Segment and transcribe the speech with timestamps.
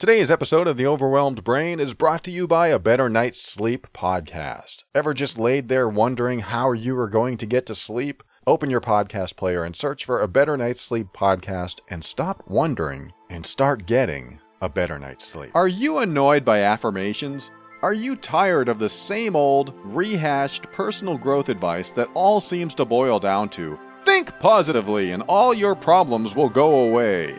[0.00, 3.86] Today's episode of The Overwhelmed Brain is brought to you by a Better Night's Sleep
[3.92, 4.84] podcast.
[4.94, 8.22] Ever just laid there wondering how you are going to get to sleep?
[8.46, 13.12] Open your podcast player and search for a Better Night's Sleep podcast and stop wondering
[13.28, 15.50] and start getting a better night's sleep.
[15.54, 17.50] Are you annoyed by affirmations?
[17.82, 22.86] Are you tired of the same old, rehashed personal growth advice that all seems to
[22.86, 27.36] boil down to think positively and all your problems will go away?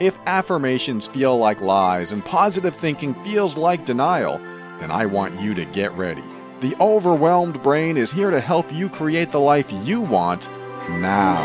[0.00, 4.38] If affirmations feel like lies and positive thinking feels like denial,
[4.78, 6.24] then I want you to get ready.
[6.60, 10.48] The overwhelmed brain is here to help you create the life you want
[10.88, 11.36] now.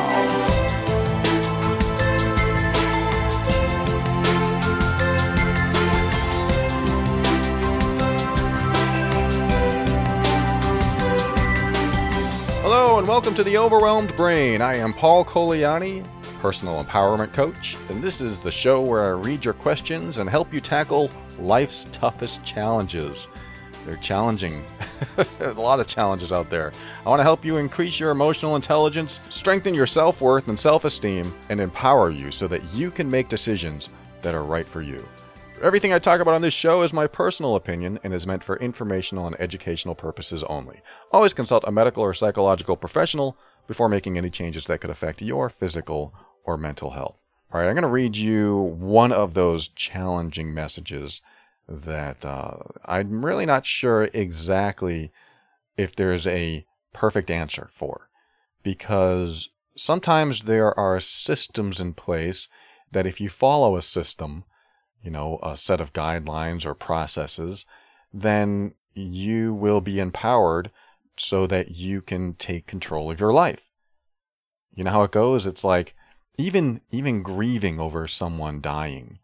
[12.61, 14.61] Hello and welcome to the Overwhelmed Brain.
[14.61, 16.05] I am Paul Colaianni,
[16.45, 20.53] personal empowerment coach, and this is the show where I read your questions and help
[20.53, 21.09] you tackle
[21.39, 23.29] life's toughest challenges.
[23.83, 24.63] They're challenging.
[25.39, 26.71] a lot of challenges out there.
[27.03, 30.85] I want to help you increase your emotional intelligence, strengthen your self worth and self
[30.85, 33.89] esteem, and empower you so that you can make decisions
[34.21, 35.03] that are right for you.
[35.63, 38.57] Everything I talk about on this show is my personal opinion and is meant for
[38.57, 40.81] informational and educational purposes only.
[41.11, 43.35] Always consult a medical or psychological professional
[43.65, 46.13] before making any changes that could affect your physical
[46.45, 47.21] or mental health.
[47.51, 51.21] All right, I'm going to read you one of those challenging messages
[51.67, 55.11] that uh, I'm really not sure exactly
[55.77, 58.09] if there's a perfect answer for.
[58.63, 62.47] Because sometimes there are systems in place
[62.91, 64.43] that if you follow a system,
[65.03, 67.65] you know, a set of guidelines or processes,
[68.13, 70.71] then you will be empowered
[71.17, 73.69] so that you can take control of your life.
[74.73, 75.45] You know how it goes?
[75.45, 75.94] It's like,
[76.37, 79.19] even even grieving over someone dying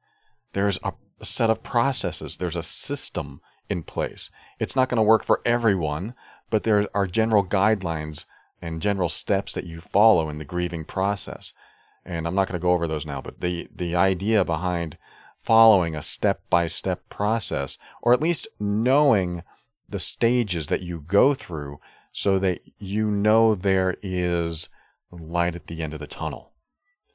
[0.53, 4.29] there's a set of processes there's a system in place.
[4.59, 6.13] It's not going to work for everyone
[6.49, 8.25] but there are general guidelines
[8.61, 11.53] and general steps that you follow in the grieving process.
[12.05, 14.97] And i'm not going to go over those now but the the idea behind
[15.37, 19.43] following a step by step process or at least knowing
[19.87, 21.79] the stages that you go through
[22.11, 24.69] so that you know there is
[25.11, 26.50] light at the end of the tunnel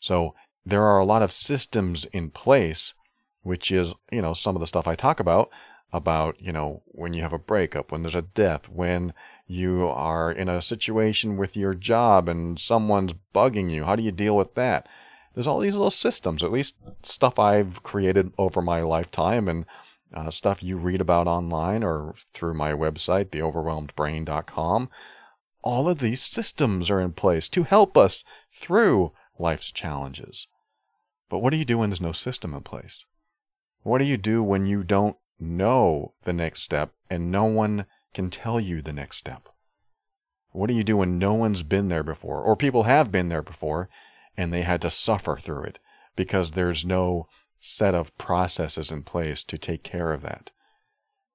[0.06, 0.34] so
[0.64, 2.94] there are a lot of systems in place,
[3.42, 5.50] which is, you know, some of the stuff I talk about,
[5.92, 9.12] about, you know, when you have a breakup, when there's a death, when
[9.48, 13.84] you are in a situation with your job and someone's bugging you.
[13.84, 14.88] How do you deal with that?
[15.34, 19.66] There's all these little systems, at least stuff I've created over my lifetime and
[20.14, 24.88] uh, stuff you read about online or through my website, theoverwhelmedbrain.com.
[25.62, 30.48] All of these systems are in place to help us through life's challenges.
[31.28, 33.04] But what do you do when there's no system in place?
[33.82, 38.30] What do you do when you don't know the next step and no one can
[38.30, 39.48] tell you the next step?
[40.52, 43.42] What do you do when no one's been there before, or people have been there
[43.42, 43.88] before
[44.36, 45.78] and they had to suffer through it
[46.14, 47.28] because there's no
[47.60, 50.52] set of processes in place to take care of that?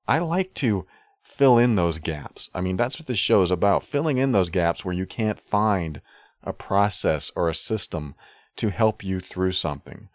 [0.08, 0.88] I like to
[1.22, 2.50] fill in those gaps.
[2.54, 5.40] I mean, that's what this show is about filling in those gaps where you can't
[5.40, 6.02] find
[6.44, 8.16] a process or a system
[8.58, 10.10] to help you through something.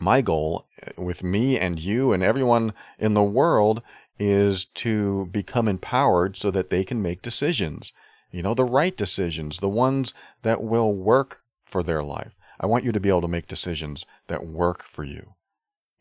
[0.00, 3.82] My goal eh, with me and you and everyone in the world
[4.18, 7.92] is to become empowered so that they can make decisions.
[8.30, 12.36] You know, the right decisions, the ones that will work for their life.
[12.60, 15.34] I want you to be able to make decisions that work for you.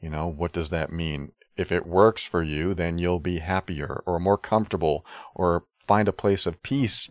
[0.02, 1.32] You know, what does that mean?
[1.56, 6.14] If it works for you, then you'll be happier or more comfortable or find a
[6.14, 7.10] place of peace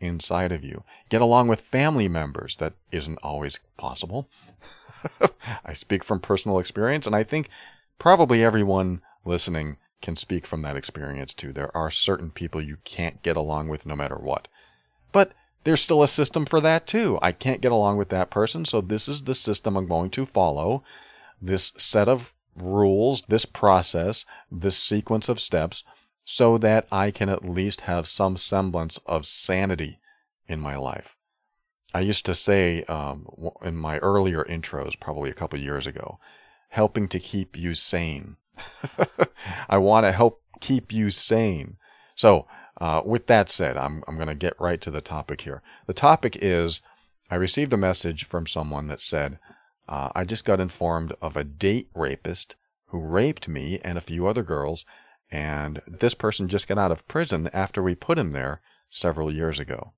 [0.00, 0.84] inside of you.
[1.08, 2.56] Get along with family members.
[2.56, 4.28] That isn't always possible.
[5.64, 7.48] I speak from personal experience, and I think
[7.98, 11.52] probably everyone listening can speak from that experience too.
[11.52, 14.48] There are certain people you can't get along with no matter what.
[15.10, 15.32] But
[15.64, 17.18] there's still a system for that too.
[17.20, 20.24] I can't get along with that person, so this is the system I'm going to
[20.24, 20.82] follow.
[21.42, 25.84] This set of rules, this process, this sequence of steps
[26.30, 29.98] so that I can at least have some semblance of sanity
[30.46, 31.16] in my life.
[31.94, 33.26] I used to say um,
[33.62, 36.18] in my earlier intros, probably a couple years ago,
[36.68, 38.36] helping to keep you sane.
[39.70, 41.78] I want to help keep you sane.
[42.14, 42.46] So,
[42.78, 45.62] uh, with that said, I'm, I'm going to get right to the topic here.
[45.86, 46.82] The topic is
[47.30, 49.38] I received a message from someone that said,
[49.88, 52.54] uh, I just got informed of a date rapist
[52.88, 54.84] who raped me and a few other girls
[55.30, 58.60] and this person just got out of prison after we put him there
[58.90, 59.92] several years ago.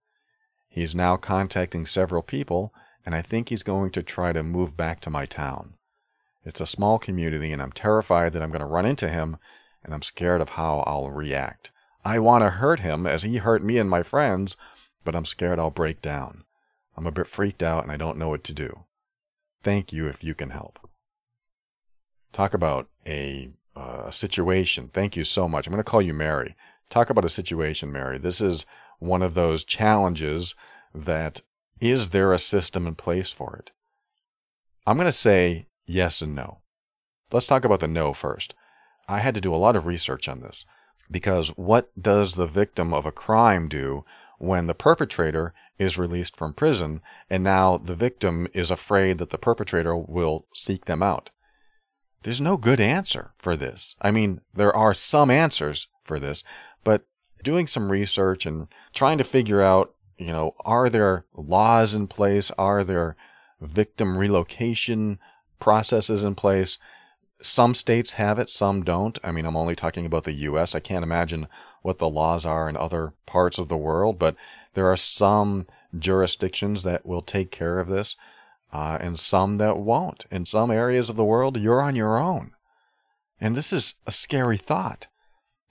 [0.68, 2.72] He's now contacting several people,
[3.04, 5.74] and I think he's going to try to move back to my town.
[6.44, 9.36] It's a small community, and I'm terrified that I'm going to run into him,
[9.84, 11.70] and I'm scared of how I'll react.
[12.04, 14.56] I want to hurt him as he hurt me and my friends,
[15.04, 16.44] but I'm scared I'll break down.
[16.96, 18.84] I'm a bit freaked out and I don't know what to do.
[19.62, 20.78] Thank you if you can help.
[22.32, 23.50] Talk about a,
[23.80, 24.90] uh, a situation.
[24.92, 25.66] Thank you so much.
[25.66, 26.54] I'm going to call you Mary.
[26.90, 28.18] Talk about a situation, Mary.
[28.18, 28.66] This is
[28.98, 30.54] one of those challenges
[30.94, 31.40] that
[31.80, 33.72] is there a system in place for it?
[34.86, 36.58] I'm going to say yes and no.
[37.32, 38.54] Let's talk about the no first.
[39.08, 40.66] I had to do a lot of research on this
[41.10, 44.04] because what does the victim of a crime do
[44.38, 49.38] when the perpetrator is released from prison and now the victim is afraid that the
[49.38, 51.30] perpetrator will seek them out?
[52.22, 53.96] There's no good answer for this.
[54.00, 56.44] I mean, there are some answers for this,
[56.84, 57.06] but
[57.42, 62.50] doing some research and trying to figure out, you know, are there laws in place?
[62.58, 63.16] Are there
[63.60, 65.18] victim relocation
[65.58, 66.78] processes in place?
[67.40, 69.18] Some states have it, some don't.
[69.24, 70.74] I mean, I'm only talking about the US.
[70.74, 71.48] I can't imagine
[71.80, 74.36] what the laws are in other parts of the world, but
[74.74, 75.66] there are some
[75.98, 78.14] jurisdictions that will take care of this,
[78.72, 80.26] uh, and some that won't.
[80.30, 82.52] In some areas of the world, you're on your own.
[83.40, 85.06] And this is a scary thought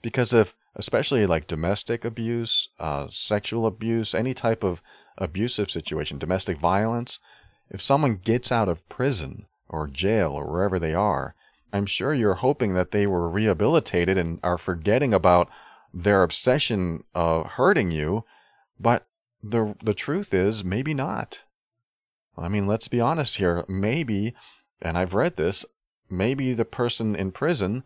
[0.02, 4.82] because if, especially like domestic abuse, uh, sexual abuse, any type of
[5.18, 7.20] abusive situation, domestic violence,
[7.70, 11.34] if someone gets out of prison or jail or wherever they are,
[11.72, 15.48] I'm sure you're hoping that they were rehabilitated and are forgetting about
[15.92, 18.24] their obsession of hurting you,
[18.78, 19.06] but
[19.42, 21.44] the the truth is maybe not.
[22.36, 23.64] I mean, let's be honest here.
[23.68, 24.34] Maybe,
[24.80, 25.66] and I've read this,
[26.08, 27.84] maybe the person in prison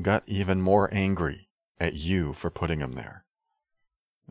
[0.00, 1.48] got even more angry
[1.80, 3.24] at you for putting him there.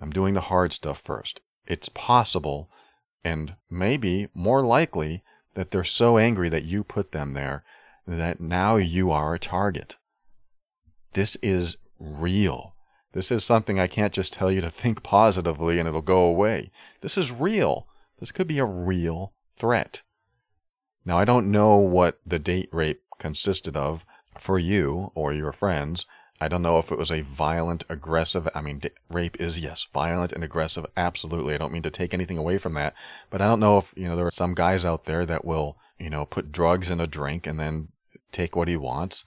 [0.01, 1.41] I'm doing the hard stuff first.
[1.65, 2.69] It's possible,
[3.23, 5.23] and maybe more likely,
[5.53, 7.63] that they're so angry that you put them there
[8.05, 9.95] that now you are a target.
[11.13, 12.75] This is real.
[13.13, 16.71] This is something I can't just tell you to think positively and it'll go away.
[17.01, 17.87] This is real.
[18.19, 20.01] This could be a real threat.
[21.05, 24.05] Now, I don't know what the date rape consisted of
[24.37, 26.05] for you or your friends.
[26.41, 30.33] I don't know if it was a violent, aggressive, I mean, rape is, yes, violent
[30.33, 30.85] and aggressive.
[30.97, 31.53] Absolutely.
[31.53, 32.93] I don't mean to take anything away from that.
[33.29, 35.77] But I don't know if, you know, there are some guys out there that will,
[35.97, 37.89] you know, put drugs in a drink and then
[38.31, 39.23] take what he wants.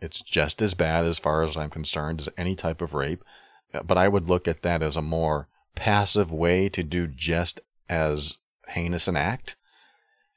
[0.00, 3.24] It's just as bad as far as I'm concerned as any type of rape.
[3.72, 7.60] Uh, but I would look at that as a more passive way to do just
[7.88, 8.38] as
[8.68, 9.56] heinous an act.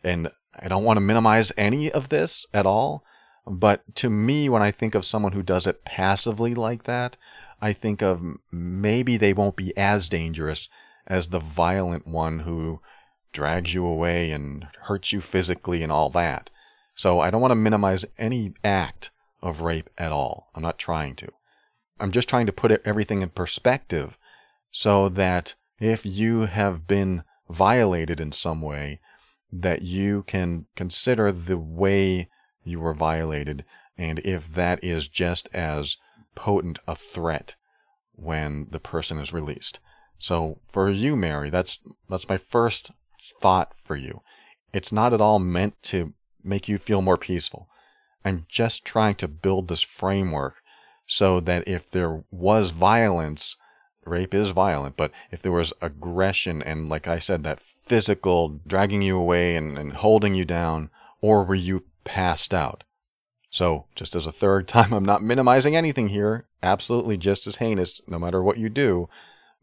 [0.03, 3.03] And I don't want to minimize any of this at all.
[3.47, 7.17] But to me, when I think of someone who does it passively like that,
[7.61, 8.21] I think of
[8.51, 10.69] maybe they won't be as dangerous
[11.07, 12.81] as the violent one who
[13.33, 16.49] drags you away and hurts you physically and all that.
[16.95, 19.11] So I don't want to minimize any act
[19.41, 20.49] of rape at all.
[20.55, 21.31] I'm not trying to.
[21.99, 24.17] I'm just trying to put everything in perspective
[24.71, 28.99] so that if you have been violated in some way,
[29.51, 32.29] that you can consider the way
[32.63, 33.65] you were violated
[33.97, 35.97] and if that is just as
[36.35, 37.55] potent a threat
[38.13, 39.79] when the person is released.
[40.17, 42.91] So for you, Mary, that's that's my first
[43.39, 44.21] thought for you.
[44.73, 46.13] It's not at all meant to
[46.43, 47.67] make you feel more peaceful.
[48.23, 50.61] I'm just trying to build this framework
[51.05, 53.57] so that if there was violence,
[54.05, 59.01] rape is violent, but if there was aggression and, like I said, that physical dragging
[59.01, 60.89] you away and, and holding you down,
[61.21, 62.83] or were you passed out?
[63.49, 66.47] So, just as a third time, I'm not minimizing anything here.
[66.63, 69.09] Absolutely just as heinous, no matter what you do.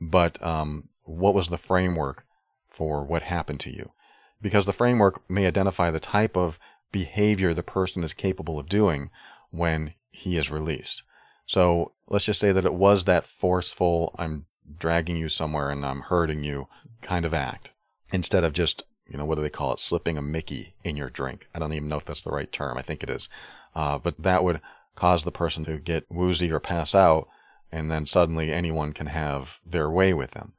[0.00, 2.24] But um, what was the framework
[2.68, 3.92] for what happened to you?
[4.40, 6.58] because the framework may identify the type of
[6.92, 9.10] behavior the person is capable of doing
[9.50, 11.02] when he is released.
[11.48, 14.44] So let's just say that it was that forceful, I'm
[14.78, 16.68] dragging you somewhere and I'm hurting you
[17.00, 17.72] kind of act
[18.12, 19.78] instead of just, you know, what do they call it?
[19.78, 21.48] Slipping a Mickey in your drink.
[21.54, 22.76] I don't even know if that's the right term.
[22.76, 23.30] I think it is.
[23.74, 24.60] Uh, but that would
[24.94, 27.28] cause the person to get woozy or pass out
[27.72, 30.52] and then suddenly anyone can have their way with them.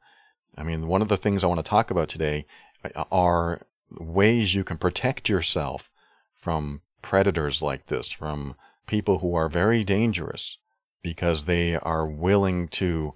[0.56, 2.46] I mean, one of the things I want to talk about today
[3.12, 5.88] are ways you can protect yourself
[6.34, 8.56] from predators like this, from
[8.88, 10.58] people who are very dangerous
[11.02, 13.14] because they are willing to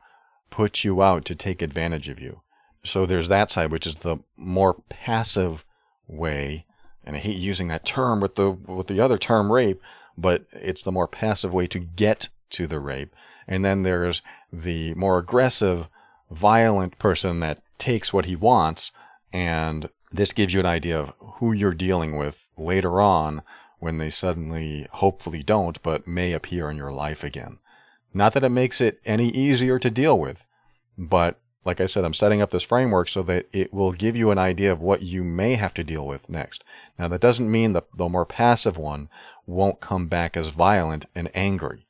[0.50, 2.42] put you out to take advantage of you.
[2.82, 5.64] So there's that side, which is the more passive
[6.06, 6.66] way.
[7.04, 9.80] And I hate using that term with the, with the other term rape,
[10.16, 13.14] but it's the more passive way to get to the rape.
[13.48, 14.22] And then there's
[14.52, 15.88] the more aggressive,
[16.30, 18.92] violent person that takes what he wants
[19.34, 23.42] and this gives you an idea of who you're dealing with later on
[23.80, 27.58] when they suddenly, hopefully don't, but may appear in your life again.
[28.14, 30.46] Not that it makes it any easier to deal with,
[30.96, 34.30] but like I said, I'm setting up this framework so that it will give you
[34.30, 36.62] an idea of what you may have to deal with next.
[36.98, 39.08] Now, that doesn't mean that the more passive one
[39.46, 41.86] won't come back as violent and angry.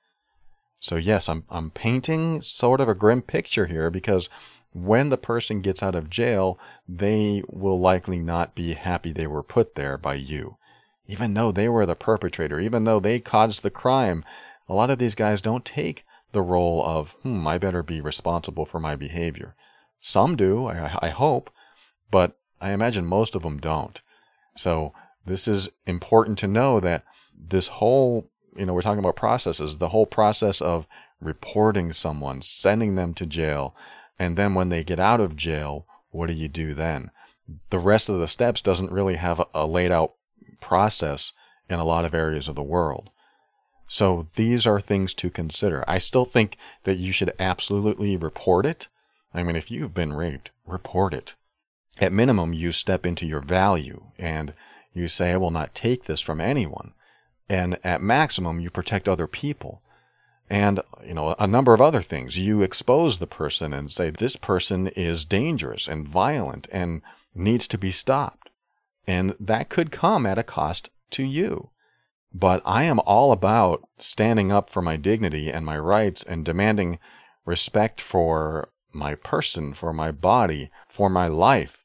[0.81, 4.28] So yes, I'm, I'm painting sort of a grim picture here because
[4.73, 9.43] when the person gets out of jail, they will likely not be happy they were
[9.43, 10.57] put there by you.
[11.07, 14.25] Even though they were the perpetrator, even though they caused the crime,
[14.69, 16.04] a lot of these guys don't take
[16.35, 19.55] the role of, hmm, I better be responsible for my behavior.
[20.00, 21.50] Some do, I, I hope,
[22.11, 24.03] but I imagine most of them don't.
[24.57, 24.93] So
[25.25, 29.88] this is important to know that this whole, you know, we're talking about processes, the
[29.88, 30.87] whole process of
[31.21, 33.75] reporting someone, sending them to jail,
[34.19, 37.11] and then when they get out of jail, what do you do then?
[37.71, 40.14] The rest of the steps doesn't really have a, a laid out
[40.61, 41.33] process
[41.69, 43.11] in a lot of areas of the world.
[43.87, 45.85] So these are things to consider.
[45.87, 48.88] I still think that you should absolutely report it.
[49.33, 51.37] I mean, if you've been raped, report it.
[52.00, 54.55] At minimum, you step into your value and
[54.93, 56.93] you say, I will not take this from anyone.
[57.49, 59.83] And at maximum, you protect other people.
[60.49, 62.38] And, you know, a number of other things.
[62.38, 67.03] You expose the person and say, this person is dangerous and violent and
[67.35, 68.50] needs to be stopped.
[69.07, 71.71] And that could come at a cost to you.
[72.35, 76.99] But I am all about standing up for my dignity and my rights and demanding
[77.47, 81.85] respect for my person, for my body, for my life.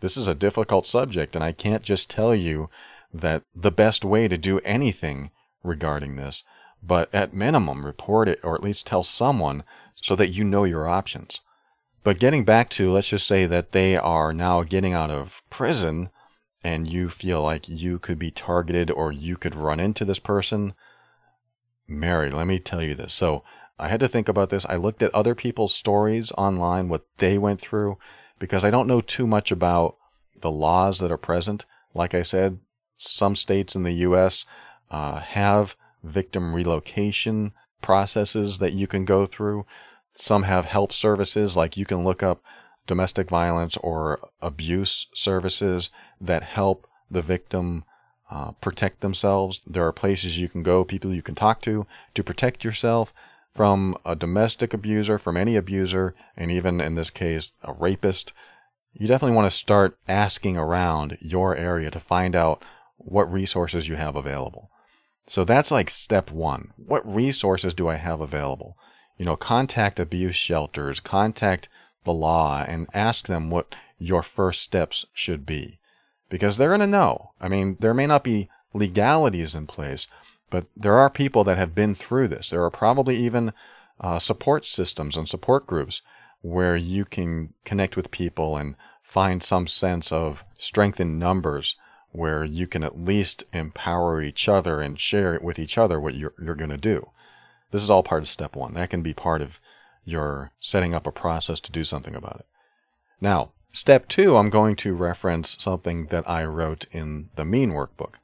[0.00, 2.68] This is a difficult subject, and I can't just tell you
[3.12, 5.30] that the best way to do anything
[5.62, 6.44] regarding this,
[6.82, 10.86] but at minimum report it or at least tell someone so that you know your
[10.86, 11.40] options.
[12.02, 16.10] But getting back to, let's just say that they are now getting out of prison
[16.64, 20.72] and you feel like you could be targeted or you could run into this person,
[21.86, 23.12] Mary, let me tell you this.
[23.12, 23.44] So
[23.78, 24.64] I had to think about this.
[24.66, 27.98] I looked at other people's stories online, what they went through,
[28.38, 29.96] because I don't know too much about
[30.40, 31.66] the laws that are present.
[31.92, 32.60] Like I said,
[32.96, 34.46] some states in the U.S.
[34.90, 37.52] Uh, have victim relocation
[37.82, 39.66] processes that you can go through.
[40.14, 42.42] Some have help services, like you can look up
[42.86, 45.90] domestic violence or abuse services
[46.26, 47.84] that help the victim
[48.30, 49.62] uh, protect themselves.
[49.66, 53.12] There are places you can go, people you can talk to to protect yourself
[53.52, 58.32] from a domestic abuser, from any abuser, and even in this case, a rapist.
[58.92, 62.64] You definitely want to start asking around your area to find out
[62.96, 64.70] what resources you have available.
[65.26, 66.72] So that's like step one.
[66.76, 68.76] What resources do I have available?
[69.16, 71.68] You know, contact abuse shelters, contact
[72.04, 75.78] the law, and ask them what your first steps should be
[76.28, 77.32] because they're going to know.
[77.40, 80.08] I mean, there may not be legalities in place,
[80.50, 82.50] but there are people that have been through this.
[82.50, 83.52] There are probably even
[84.00, 86.02] uh, support systems and support groups
[86.42, 91.76] where you can connect with people and find some sense of strength in numbers
[92.10, 96.34] where you can at least empower each other and share with each other what you're,
[96.40, 97.10] you're going to do.
[97.70, 98.74] This is all part of step one.
[98.74, 99.60] That can be part of
[100.04, 102.46] your setting up a process to do something about it.
[103.20, 108.14] Now, Step two, I'm going to reference something that I wrote in the Mean Workbook.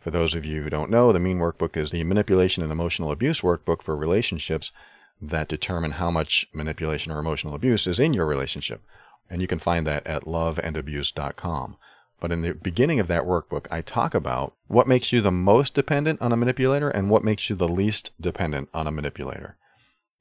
[0.00, 3.10] For those of you who don't know, the Mean Workbook is the manipulation and emotional
[3.10, 4.72] abuse workbook for relationships
[5.20, 8.80] that determine how much manipulation or emotional abuse is in your relationship.
[9.28, 11.76] And you can find that at loveandabuse.com.
[12.18, 15.74] But in the beginning of that workbook, I talk about what makes you the most
[15.74, 19.58] dependent on a manipulator and what makes you the least dependent on a manipulator.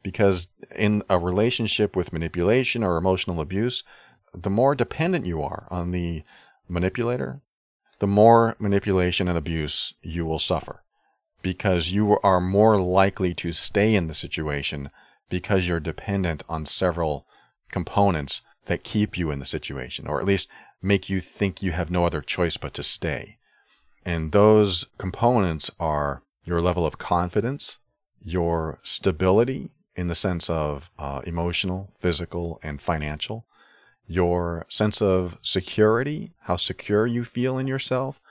[0.03, 3.85] Because in a relationship with manipulation or emotional abuse,
[4.33, 6.23] the more dependent you are on the
[6.67, 7.41] manipulator,
[7.99, 10.83] the more manipulation and abuse you will suffer
[11.41, 14.89] because you are more likely to stay in the situation
[15.29, 17.27] because you're dependent on several
[17.69, 20.49] components that keep you in the situation or at least
[20.81, 23.37] make you think you have no other choice but to stay.
[24.05, 27.77] And those components are your level of confidence,
[28.21, 33.45] your stability in the sense of uh, emotional, physical, and financial,
[34.07, 38.21] your sense of security, how secure you feel in yourself,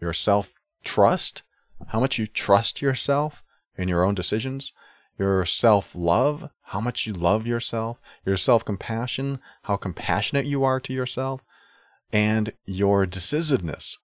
[0.00, 1.42] your self trust,
[1.88, 3.42] how much you trust yourself
[3.76, 4.72] in your own decisions,
[5.18, 10.80] your self love, how much you love yourself, your self compassion, how compassionate you are
[10.80, 11.42] to yourself,
[12.12, 13.98] and your decisiveness.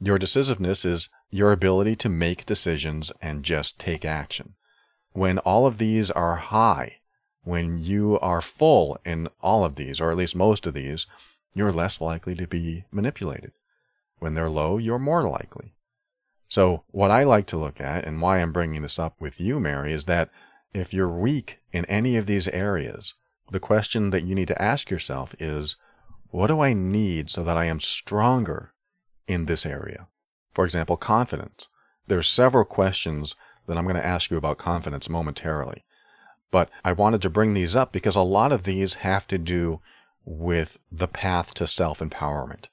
[0.00, 4.54] Your decisiveness is your ability to make decisions and just take action.
[5.12, 6.99] When all of these are high,
[7.42, 11.06] when you are full in all of these, or at least most of these,
[11.54, 13.52] you're less likely to be manipulated.
[14.18, 15.74] When they're low, you're more likely.
[16.48, 19.60] So, what I like to look at, and why I'm bringing this up with you,
[19.60, 20.30] Mary, is that
[20.74, 23.14] if you're weak in any of these areas,
[23.50, 25.76] the question that you need to ask yourself is,
[26.30, 28.72] what do I need so that I am stronger
[29.26, 30.08] in this area?
[30.52, 31.68] For example, confidence.
[32.06, 35.84] There's several questions that I'm going to ask you about confidence momentarily.
[36.50, 39.80] But I wanted to bring these up because a lot of these have to do
[40.24, 42.66] with the path to self empowerment.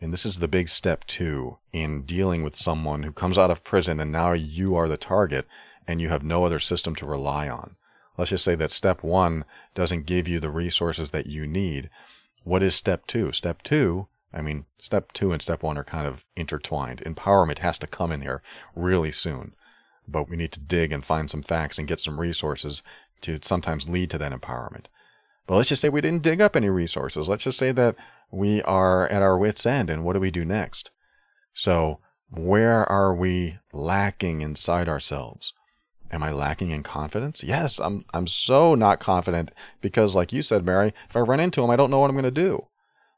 [0.00, 3.64] And this is the big step two in dealing with someone who comes out of
[3.64, 5.46] prison and now you are the target
[5.86, 7.76] and you have no other system to rely on.
[8.16, 11.90] Let's just say that step one doesn't give you the resources that you need.
[12.44, 13.32] What is step two?
[13.32, 17.00] Step two, I mean, step two and step one are kind of intertwined.
[17.00, 18.42] Empowerment has to come in here
[18.74, 19.54] really soon,
[20.06, 22.82] but we need to dig and find some facts and get some resources
[23.22, 24.86] to sometimes lead to that empowerment.
[25.46, 27.28] But let's just say we didn't dig up any resources.
[27.28, 27.96] Let's just say that
[28.30, 30.90] we are at our wits' end, and what do we do next?
[31.52, 35.52] So, where are we lacking inside ourselves?
[36.10, 37.44] Am I lacking in confidence?
[37.44, 41.62] Yes, I'm I'm so not confident because like you said, Mary, if I run into
[41.62, 42.68] him, I don't know what I'm going to do.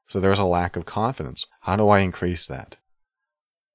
[0.07, 1.47] So there's a lack of confidence.
[1.63, 2.77] How do I increase that?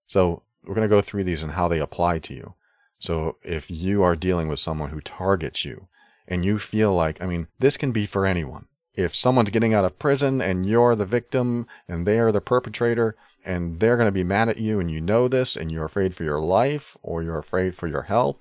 [0.08, 2.56] So we're going to go through these and how they apply to you.
[3.02, 5.88] So if you are dealing with someone who targets you
[6.28, 9.86] and you feel like, I mean, this can be for anyone if someone's getting out
[9.86, 14.12] of prison and you're the victim and they are the perpetrator and they're going to
[14.12, 17.24] be mad at you and you know this and you're afraid for your life or
[17.24, 18.38] you're afraid for your health,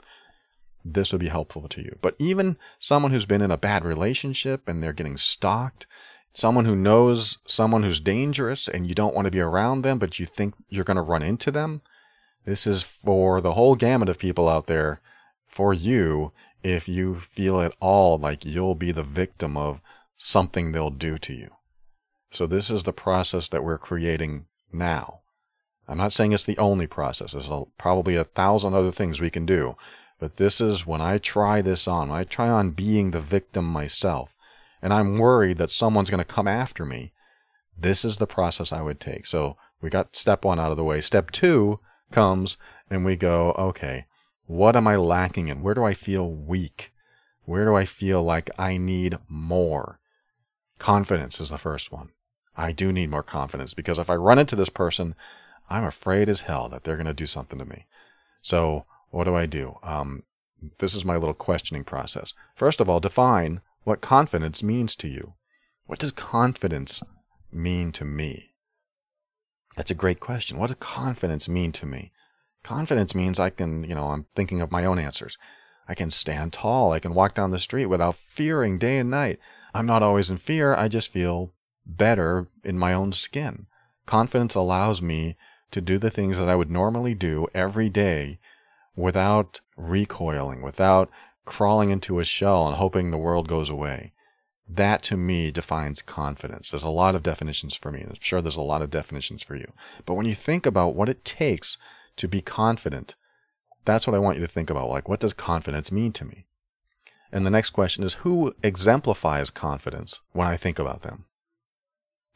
[0.85, 1.99] this would be helpful to you.
[2.03, 5.87] But even someone who's been in a bad relationship and they're getting stalked,
[6.35, 10.19] someone who knows someone who's dangerous and you don't want to be around them, but
[10.19, 11.81] you think you're going to run into them,
[12.45, 15.01] this is for the whole gamut of people out there
[15.47, 16.33] for you
[16.63, 19.81] if you feel at all like you'll be the victim of
[20.17, 21.51] something they'll do to you.
[22.31, 25.21] So this is the process that we're creating now.
[25.89, 27.33] I'm not saying it's the only process.
[27.33, 29.77] There's a, probably a thousand other things we can do.
[30.21, 34.37] But this is when I try this on, I try on being the victim myself,
[34.83, 37.13] and I'm worried that someone's going to come after me,
[37.77, 39.27] this is the process I would take.
[39.27, 41.01] So we got step one out of the way.
[41.01, 42.57] Step two comes
[42.89, 44.07] and we go, okay,
[44.47, 45.63] what am I lacking in?
[45.63, 46.93] Where do I feel weak?
[47.45, 50.01] Where do I feel like I need more?
[50.79, 52.11] Confidence is the first one.
[52.57, 55.15] I do need more confidence because if I run into this person,
[55.69, 57.87] I'm afraid as hell that they're going to do something to me.
[58.43, 59.77] So what do I do?
[59.83, 60.25] Um,
[60.79, 62.35] this is my little questioning process.
[62.55, 65.35] First of all, define what confidence means to you.
[65.87, 67.03] What does confidence
[67.53, 68.50] mean to me?
[69.77, 70.59] That's a great question.
[70.59, 72.13] What does confidence mean to me?
[72.63, 75.39] Confidence means I can, you know, I'm thinking of my own answers.
[75.89, 76.93] I can stand tall.
[76.93, 79.39] I can walk down the street without fearing day and night.
[79.75, 80.75] I'm not always in fear.
[80.75, 81.53] I just feel
[81.87, 83.67] better in my own skin.
[84.07, 85.37] Confidence allows me
[85.71, 88.39] to do the things that I would normally do every day
[88.97, 91.11] without recoiling, without
[91.45, 94.13] crawling into a shell and hoping the world goes away.
[94.73, 96.71] That to me defines confidence.
[96.71, 98.03] There's a lot of definitions for me.
[98.03, 99.73] I'm sure there's a lot of definitions for you.
[100.07, 101.77] But when you think about what it takes
[102.17, 103.17] to be confident,
[103.85, 104.89] that's what I want you to think about.
[104.89, 106.45] Like, what does confidence mean to me?
[107.33, 111.25] And the next question is who exemplifies confidence when I think about them?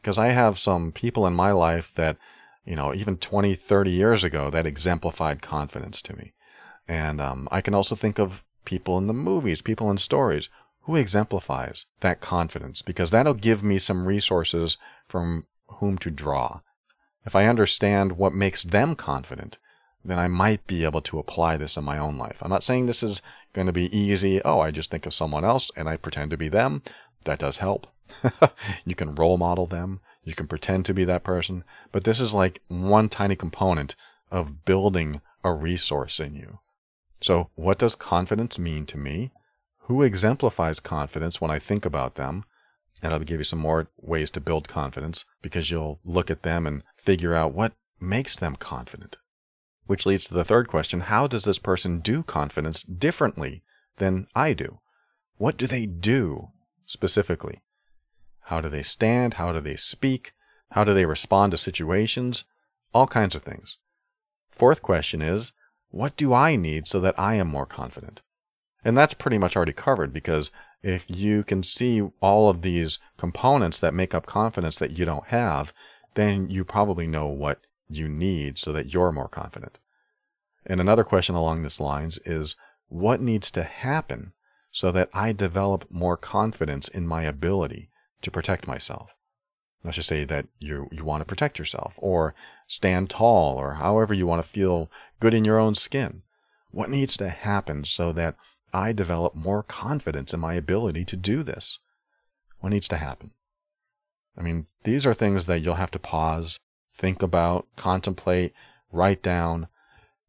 [0.01, 2.17] Because I have some people in my life that,
[2.65, 6.33] you know, even 20, 30 years ago that exemplified confidence to me.
[6.87, 10.49] And um, I can also think of people in the movies, people in stories.
[10.85, 12.81] Who exemplifies that confidence?
[12.81, 16.61] Because that'll give me some resources from whom to draw.
[17.25, 19.57] If I understand what makes them confident,
[20.03, 22.37] then I might be able to apply this in my own life.
[22.41, 24.41] I'm not saying this is going to be easy.
[24.43, 26.83] Oh, I just think of someone else and I pretend to be them.
[27.25, 27.87] That does help.
[28.85, 30.01] you can role model them.
[30.23, 31.63] You can pretend to be that person.
[31.91, 33.95] But this is like one tiny component
[34.29, 36.59] of building a resource in you.
[37.21, 39.31] So what does confidence mean to me?
[39.87, 42.43] Who exemplifies confidence when I think about them?
[43.03, 46.65] And I'll give you some more ways to build confidence because you'll look at them
[46.65, 49.17] and figure out what makes them confident.
[49.85, 53.61] Which leads to the third question How does this person do confidence differently
[53.97, 54.79] than I do?
[55.37, 56.47] What do they do
[56.83, 57.61] specifically?
[58.45, 59.35] How do they stand?
[59.35, 60.33] How do they speak?
[60.71, 62.43] How do they respond to situations?
[62.91, 63.77] All kinds of things.
[64.49, 65.51] Fourth question is
[65.89, 68.23] What do I need so that I am more confident?
[68.85, 73.79] And that's pretty much already covered because if you can see all of these components
[73.79, 75.73] that make up confidence that you don't have,
[76.13, 79.79] then you probably know what you need so that you're more confident.
[80.65, 82.55] And another question along this lines is
[82.87, 84.33] what needs to happen
[84.71, 87.89] so that I develop more confidence in my ability
[88.21, 89.15] to protect myself?
[89.85, 92.33] let's just say that you, you want to protect yourself or
[92.67, 96.23] stand tall or however you want to feel good in your own skin.
[96.71, 98.35] What needs to happen so that
[98.73, 101.79] I develop more confidence in my ability to do this?
[102.59, 103.31] What needs to happen?
[104.37, 106.59] I mean, these are things that you'll have to pause,
[106.93, 108.53] think about, contemplate,
[108.91, 109.67] write down.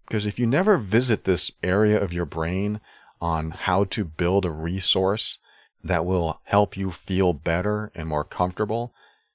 [0.06, 2.80] Because if you never visit this area of your brain
[3.20, 5.38] on how to build a resource
[5.82, 8.94] that will help you feel better and more comfortable,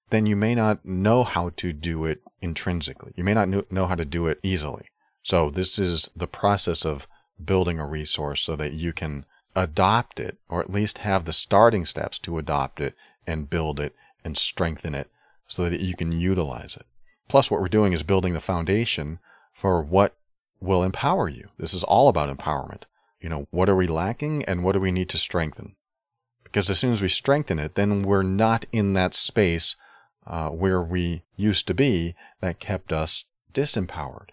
[0.10, 3.14] then you may not know how to do it intrinsically.
[3.16, 4.86] You may not know how to do it easily.
[5.24, 7.08] So this is the process of
[7.46, 9.26] building a resource so that you can
[9.56, 12.96] adopt it or at least have the starting steps to adopt it
[13.28, 15.10] and build it and strengthen it
[15.48, 16.86] so that you can utilize it.
[17.28, 19.20] Plus what we're doing is building the foundation
[19.54, 20.16] for what
[20.60, 21.50] will empower you.
[21.58, 22.84] This is all about empowerment.
[23.20, 25.76] You know, what are we lacking and what do we need to strengthen?
[26.44, 29.76] Because as soon as we strengthen it, then we're not in that space
[30.26, 34.30] uh, where we used to be that kept us disempowered.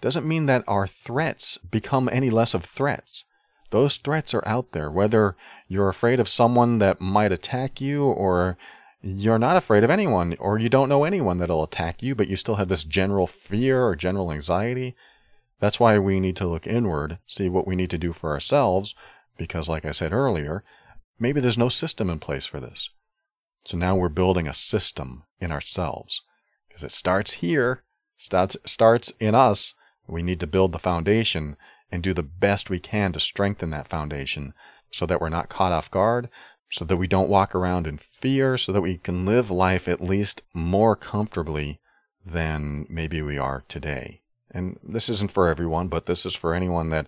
[0.00, 3.24] Doesn't mean that our threats become any less of threats.
[3.70, 5.36] Those threats are out there, whether
[5.68, 8.56] you're afraid of someone that might attack you or
[9.02, 12.36] you're not afraid of anyone or you don't know anyone that'll attack you, but you
[12.36, 14.96] still have this general fear or general anxiety.
[15.60, 18.94] That's why we need to look inward, see what we need to do for ourselves,
[19.36, 20.64] because like I said earlier,
[21.18, 22.90] maybe there's no system in place for this.
[23.64, 26.22] So now we're building a system in ourselves
[26.68, 27.84] because it starts here,
[28.16, 29.74] starts, starts in us.
[30.10, 31.56] We need to build the foundation
[31.90, 34.54] and do the best we can to strengthen that foundation
[34.90, 36.28] so that we're not caught off guard,
[36.70, 40.00] so that we don't walk around in fear, so that we can live life at
[40.00, 41.80] least more comfortably
[42.24, 44.20] than maybe we are today.
[44.50, 47.06] And this isn't for everyone, but this is for anyone that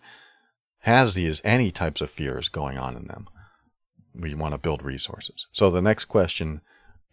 [0.81, 3.29] has these, any types of fears going on in them
[4.15, 5.47] we want to build resources.
[5.53, 6.61] So the next question,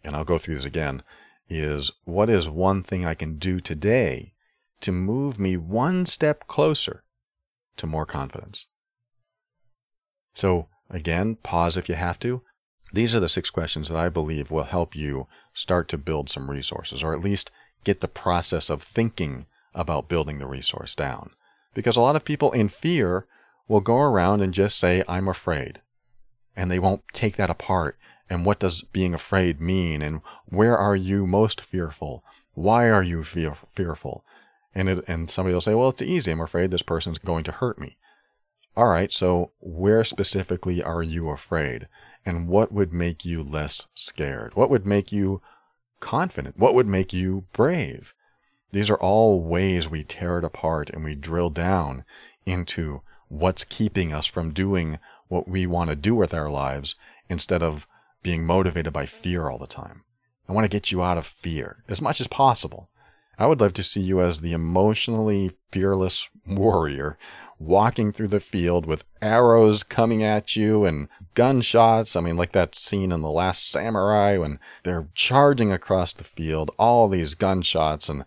[0.04, 1.02] and I'll go through this again,
[1.48, 4.32] is what is one thing I can do today
[4.80, 7.04] to move me one step closer
[7.76, 8.66] to more confidence?
[10.34, 12.42] So again, pause if you have to.
[12.92, 16.50] These are the six questions that I believe will help you start to build some
[16.50, 17.50] resources, or at least
[17.84, 21.30] get the process of thinking about building the resource down.
[21.72, 23.26] Because a lot of people in fear
[23.68, 25.80] will go around and just say, I'm afraid
[26.56, 27.96] and they won't take that apart.
[28.28, 30.02] And what does being afraid mean?
[30.02, 32.22] And where are you most fearful?
[32.54, 34.24] Why are you fear- fearful?
[34.74, 36.30] And it, and somebody will say, well, it's easy.
[36.30, 37.96] I'm afraid this person's going to hurt me.
[38.76, 39.10] All right.
[39.10, 41.88] So where specifically are you afraid?
[42.24, 44.54] And what would make you less scared?
[44.54, 45.40] What would make you
[45.98, 46.58] confident?
[46.58, 48.14] What would make you brave?
[48.72, 52.04] These are all ways we tear it apart and we drill down
[52.46, 56.94] into what's keeping us from doing what we want to do with our lives
[57.28, 57.86] instead of
[58.22, 60.02] being motivated by fear all the time.
[60.48, 62.90] I want to get you out of fear as much as possible.
[63.40, 67.16] I would love to see you as the emotionally fearless warrior
[67.58, 72.16] walking through the field with arrows coming at you and gunshots.
[72.16, 76.70] I mean, like that scene in The Last Samurai when they're charging across the field,
[76.78, 78.26] all these gunshots, and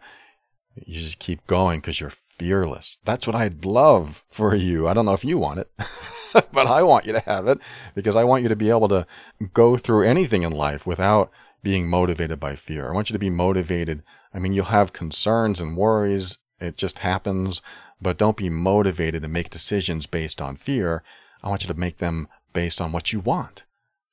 [0.76, 2.98] you just keep going because you're fearless.
[3.06, 4.88] That's what I'd love for you.
[4.88, 5.72] I don't know if you want it,
[6.52, 7.60] but I want you to have it
[7.94, 9.06] because I want you to be able to
[9.54, 12.90] go through anything in life without being motivated by fear.
[12.90, 14.02] I want you to be motivated.
[14.34, 16.40] I mean, you'll have concerns and worries.
[16.60, 17.62] It just happens,
[18.02, 21.04] but don't be motivated to make decisions based on fear.
[21.44, 23.66] I want you to make them based on what you want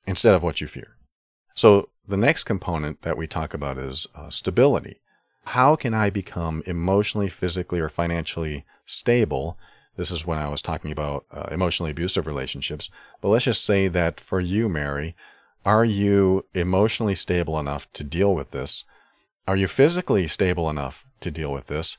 [0.05, 0.97] instead of what you fear.
[1.55, 5.01] So the next component that we talk about is uh, stability
[5.45, 9.57] how can I become emotionally, physically, or financially stable?
[9.97, 12.89] This is when I was talking about uh, emotionally abusive relationships.
[13.21, 15.15] But let's just say that for you, Mary,
[15.65, 18.85] are you emotionally stable enough to deal with this?
[19.47, 21.97] Are you physically stable enough to deal with this?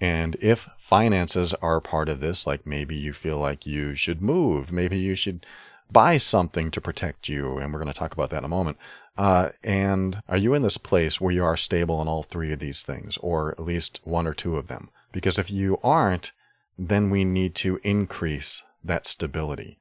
[0.00, 4.70] And if finances are part of this, like maybe you feel like you should move,
[4.70, 5.44] maybe you should
[5.90, 8.78] buy something to protect you, and we're going to talk about that in a moment.
[9.16, 12.58] Uh, and are you in this place where you are stable in all three of
[12.58, 14.88] these things, or at least one or two of them?
[15.12, 16.32] Because if you aren't,
[16.78, 19.78] then we need to increase that stability.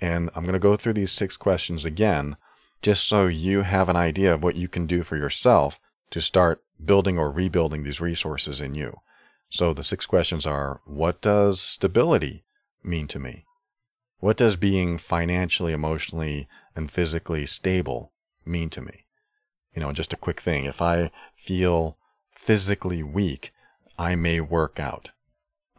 [0.00, 2.36] And I'm going to go through these six questions again,
[2.82, 6.62] just so you have an idea of what you can do for yourself to start
[6.84, 9.00] building or rebuilding these resources in you.
[9.50, 12.44] So the six questions are, what does stability
[12.82, 13.44] mean to me?
[14.20, 18.12] What does being financially, emotionally, and physically stable
[18.44, 19.06] mean to me?
[19.74, 20.64] You know, just a quick thing.
[20.64, 21.96] If I feel
[22.30, 23.52] physically weak,
[23.98, 25.12] I may work out.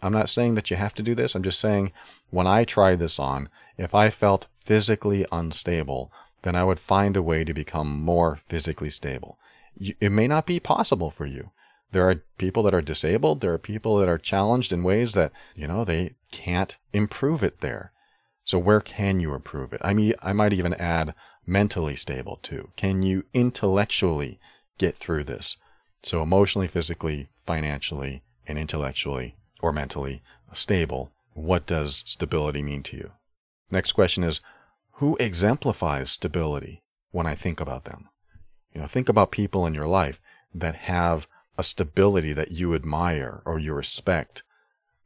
[0.01, 1.35] I'm not saying that you have to do this.
[1.35, 1.91] I'm just saying
[2.29, 6.11] when I tried this on, if I felt physically unstable,
[6.43, 9.37] then I would find a way to become more physically stable.
[9.79, 11.51] It may not be possible for you.
[11.91, 13.41] There are people that are disabled.
[13.41, 17.61] There are people that are challenged in ways that, you know, they can't improve it
[17.61, 17.91] there.
[18.43, 19.81] So where can you improve it?
[19.83, 21.15] I mean, I might even add
[21.45, 22.69] mentally stable too.
[22.75, 24.39] Can you intellectually
[24.77, 25.57] get through this?
[26.03, 30.21] So emotionally, physically, financially, and intellectually or mentally
[30.53, 31.11] stable.
[31.33, 33.11] What does stability mean to you?
[33.71, 34.41] Next question is,
[34.93, 38.09] who exemplifies stability when I think about them?
[38.73, 40.19] You know, think about people in your life
[40.53, 41.27] that have
[41.57, 44.43] a stability that you admire or you respect.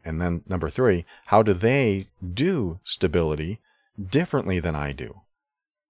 [0.06, 3.60] And then number three, how do they do stability
[4.00, 5.22] differently than I do?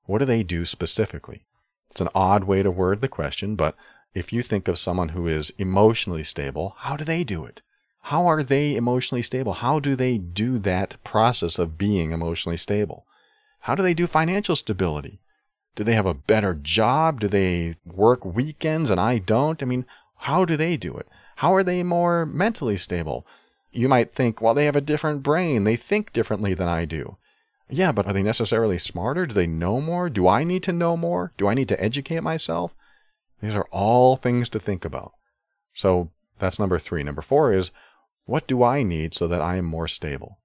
[0.05, 1.45] What do they do specifically?
[1.89, 3.75] It's an odd way to word the question, but
[4.13, 7.61] if you think of someone who is emotionally stable, how do they do it?
[8.07, 9.53] How are they emotionally stable?
[9.53, 13.05] How do they do that process of being emotionally stable?
[13.61, 15.19] How do they do financial stability?
[15.75, 17.19] Do they have a better job?
[17.19, 19.61] Do they work weekends and I don't?
[19.61, 19.85] I mean,
[20.17, 21.07] how do they do it?
[21.37, 23.25] How are they more mentally stable?
[23.71, 25.63] You might think, well, they have a different brain.
[25.63, 27.17] They think differently than I do.
[27.69, 29.25] Yeah, but are they necessarily smarter?
[29.25, 30.09] Do they know more?
[30.09, 31.33] Do I need to know more?
[31.37, 32.75] Do I need to educate myself?
[33.41, 35.13] These are all things to think about.
[35.73, 37.01] So that's number three.
[37.01, 37.71] Number four is,
[38.25, 40.39] what do I need so that I am more stable?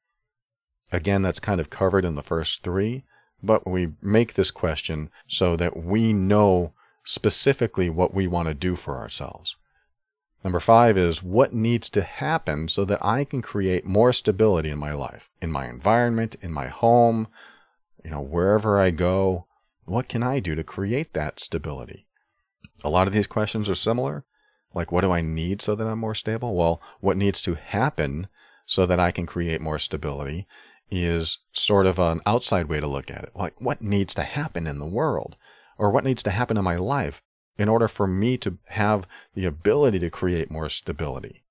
[0.91, 3.05] Again, that's kind of covered in the first three,
[3.42, 6.72] but we make this question so that we know
[7.05, 9.57] specifically what we want to do for ourselves.
[10.44, 14.79] Number five is what needs to happen so that I can create more stability in
[14.79, 17.29] my life, in my environment, in my home,
[18.05, 19.46] you know, wherever I go.
[19.85, 22.07] What can I do to create that stability?
[22.85, 24.24] A lot of these questions are similar.
[24.74, 26.55] Like, what do I need so that I'm more stable?
[26.55, 28.29] Well, what needs to happen
[28.66, 30.46] so that I can create more stability
[30.90, 33.33] is sort of an outside way to look at it.
[33.35, 35.37] Like, what needs to happen in the world?
[35.77, 37.22] Or what needs to happen in my life
[37.57, 41.44] in order for me to have the ability to create more stability?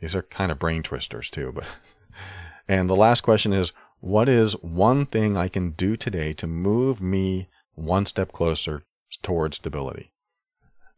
[0.00, 1.64] These are kind of brain twisters too, but.
[2.68, 7.02] and the last question is what is one thing I can do today to move
[7.02, 8.82] me one step closer
[9.22, 10.10] towards stability?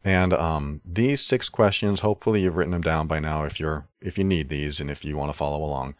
[0.05, 4.17] And um, these six questions, hopefully you've written them down by now if you're if
[4.17, 5.95] you need these and if you want to follow along,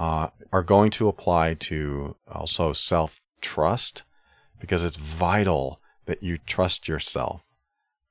[0.00, 4.02] uh, are going to apply to also self trust
[4.58, 7.46] because it's vital that you trust yourself.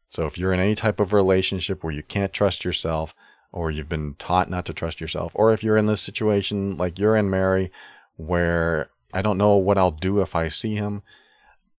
[0.07, 3.15] So if you're in any type of relationship where you can't trust yourself,
[3.51, 6.99] or you've been taught not to trust yourself, or if you're in this situation like
[6.99, 7.71] you're in Mary,
[8.17, 11.01] where I don't know what I'll do if I see him,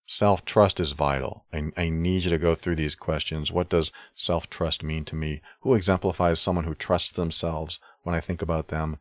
[0.06, 1.44] self trust is vital.
[1.52, 3.52] I, I, need you to go through these questions.
[3.52, 5.40] What does self trust mean to me?
[5.60, 8.98] Who exemplifies someone who trusts themselves when I think about them?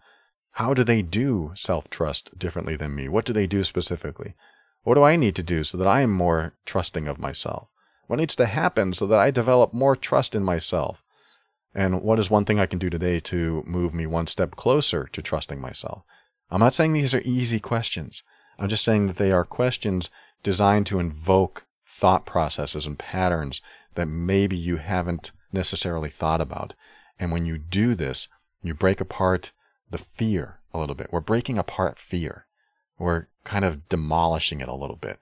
[0.54, 3.08] How do they do self trust differently than me?
[3.08, 4.36] What do they do specifically?
[4.84, 7.68] What do I need to do so that I am more trusting of myself?
[8.08, 11.04] What needs to happen so that I develop more trust in myself?
[11.76, 15.08] And what is one thing I can do today to move me one step closer
[15.12, 16.04] to trusting myself?
[16.50, 18.24] I'm not saying these are easy questions.
[18.58, 20.10] I'm just saying that they are questions
[20.42, 23.62] designed to invoke thought processes and patterns
[23.96, 26.74] that maybe you haven't necessarily thought about.
[27.20, 28.28] And when you do this,
[28.62, 29.52] you break apart
[29.90, 31.12] the fear a little bit.
[31.12, 32.46] We're breaking apart fear.
[32.98, 35.20] We're kind of demolishing it a little bit.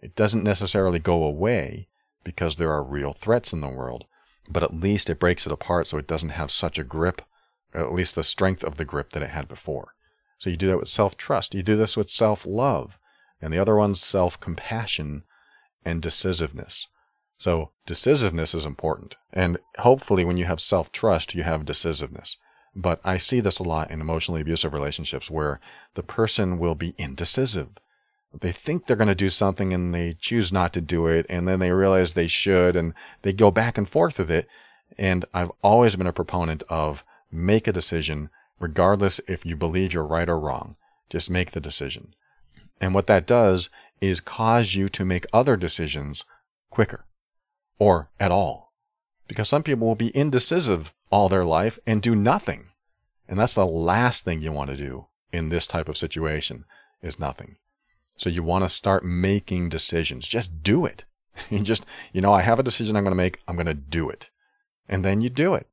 [0.00, 1.88] It doesn't necessarily go away,
[2.24, 4.04] because there are real threats in the world,
[4.48, 7.22] but at least it breaks it apart so it doesn't have such a grip,
[7.74, 9.94] at least the strength of the grip that it had before.
[10.38, 11.54] So you do that with self trust.
[11.54, 12.98] You do this with self love.
[13.40, 15.24] And the other one's self compassion
[15.84, 16.88] and decisiveness.
[17.38, 19.16] So decisiveness is important.
[19.32, 22.38] And hopefully when you have self trust, you have decisiveness.
[22.74, 25.60] But I see this a lot in emotionally abusive relationships where
[25.94, 27.68] the person will be indecisive.
[28.40, 31.46] They think they're going to do something and they choose not to do it and
[31.46, 34.48] then they realize they should and they go back and forth with it.
[34.96, 40.06] And i've always been a proponent of make a decision regardless if you believe you're
[40.06, 40.76] right or wrong.
[41.10, 42.14] Just make the decision.
[42.80, 43.68] And what that does
[44.00, 46.24] is cause you to make other decisions
[46.70, 47.04] quicker
[47.78, 48.71] or at all
[49.32, 52.68] because some people will be indecisive all their life and do nothing
[53.28, 56.64] and that's the last thing you want to do in this type of situation
[57.02, 57.56] is nothing
[58.16, 60.26] so you want to start making decisions.
[60.28, 61.04] Just do it.
[61.50, 63.40] You just, you know, I have a decision I'm going to make.
[63.48, 64.30] I'm going to do it.
[64.86, 65.66] And then you do it.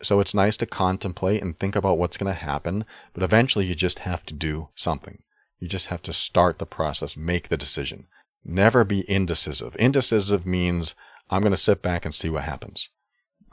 [0.00, 3.74] So it's nice to contemplate and think about what's going to happen, but eventually you
[3.74, 5.22] just have to do something.
[5.58, 8.06] You just have to start the process, make the decision.
[8.44, 9.74] Never be indecisive.
[9.76, 10.94] Indecisive means
[11.30, 12.90] I'm going to sit back and see what happens.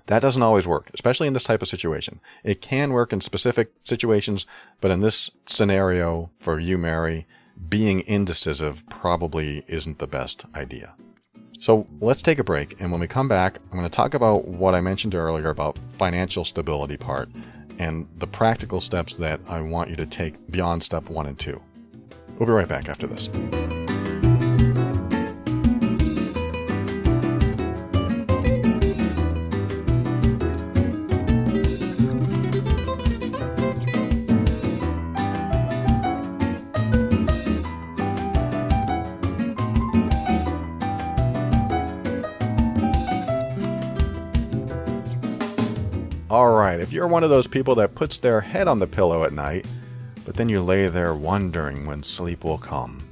[0.08, 2.20] That doesn't always work, especially in this type of situation.
[2.44, 4.46] It can work in specific situations,
[4.82, 7.26] but in this scenario for you, Mary,
[7.70, 10.94] being indecisive probably isn't the best idea.
[11.58, 14.46] So let's take a break, and when we come back, I'm going to talk about
[14.46, 17.30] what I mentioned earlier about financial stability part
[17.80, 21.62] and the practical steps that I want you to take beyond step one and two.
[22.38, 23.30] We'll be right back after this.
[46.34, 49.34] Alright, if you're one of those people that puts their head on the pillow at
[49.34, 49.68] night,
[50.26, 53.08] but then you lay there wondering when sleep will come,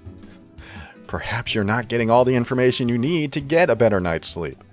[1.05, 4.63] perhaps you're not getting all the information you need to get a better night's sleep.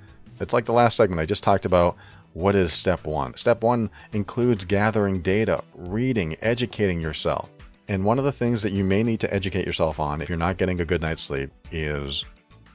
[0.40, 1.98] It's like the last segment I just talked about.
[2.32, 3.36] What is step one?
[3.36, 7.50] Step one includes gathering data, reading, educating yourself.
[7.86, 10.38] And one of the things that you may need to educate yourself on if you're
[10.38, 12.24] not getting a good night's sleep is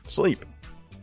[0.05, 0.45] sleep.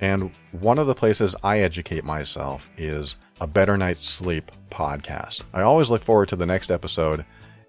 [0.01, 5.45] And one of the places I educate myself is a Better Night's Sleep podcast.
[5.55, 7.25] I always look forward to the next episode.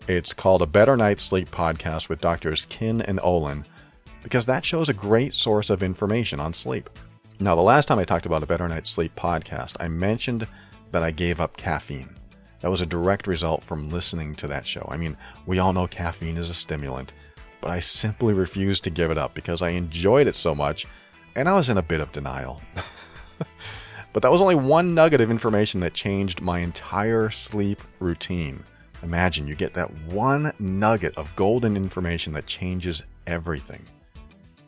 [0.06, 3.66] It's called A Better Night's Sleep podcast with doctors Kin and Olin
[4.22, 6.90] because that shows a great source of information on sleep.
[7.40, 10.46] Now, the last time I talked about a Better Night's Sleep podcast, I mentioned
[10.92, 12.18] that I gave up caffeine.
[12.60, 14.86] That was a direct result from listening to that show.
[14.92, 17.14] I mean, we all know caffeine is a stimulant,
[17.62, 20.86] but I simply refused to give it up because I enjoyed it so much
[21.36, 22.62] and I was in a bit of denial.
[24.14, 28.64] But that was only one nugget of information that changed my entire sleep routine.
[29.04, 33.84] Imagine you get that one nugget of golden information that changes everything.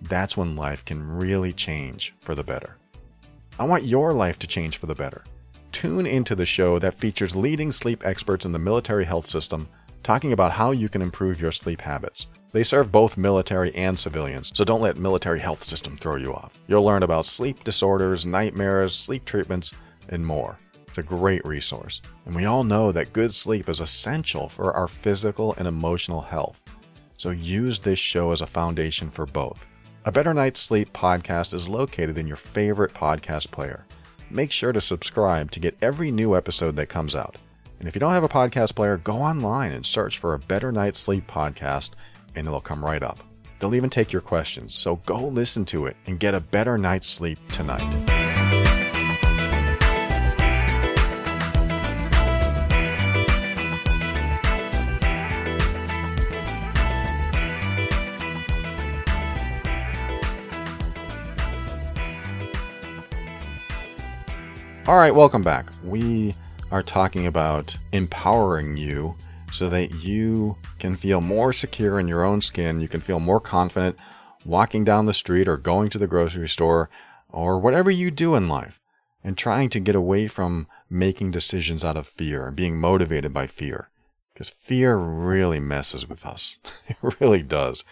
[0.02, 2.78] That's when life can really change for the better.
[3.60, 5.24] I want your life to change for the better.
[5.72, 9.68] Tune into the show that features leading sleep experts in the military health system
[10.04, 12.28] talking about how you can improve your sleep habits.
[12.54, 16.60] They serve both military and civilians, so don't let military health system throw you off.
[16.68, 19.74] You'll learn about sleep disorders, nightmares, sleep treatments,
[20.10, 20.58] and more.
[20.88, 22.04] It's a great resource.
[22.28, 26.62] And we all know that good sleep is essential for our physical and emotional health.
[27.18, 29.66] So use this show as a foundation for both.
[30.06, 33.88] A Better Night's Sleep podcast is located in your favorite podcast player.
[34.30, 37.38] Make sure to subscribe to get every new episode that comes out.
[37.80, 40.72] And if you don't have a podcast player, go online and search for a Better
[40.72, 41.92] Night's Sleep podcast
[42.36, 43.20] and it'll come right up.
[43.60, 47.08] They'll even take your questions, so go listen to it and get a better night's
[47.08, 47.82] sleep tonight.
[64.86, 65.68] All right, welcome back.
[65.82, 66.36] We
[66.70, 69.16] are talking about empowering you
[69.54, 72.82] so that you can feel more secure in your own skin.
[72.82, 73.96] You can feel more confident
[74.44, 76.90] walking down the street or going to the grocery store
[77.30, 78.80] or whatever you do in life
[79.24, 83.48] and trying to get away from making decisions out of fear and being motivated by
[83.48, 83.90] fear.
[84.34, 86.58] Because fear really messes with us.
[86.88, 87.86] it really does.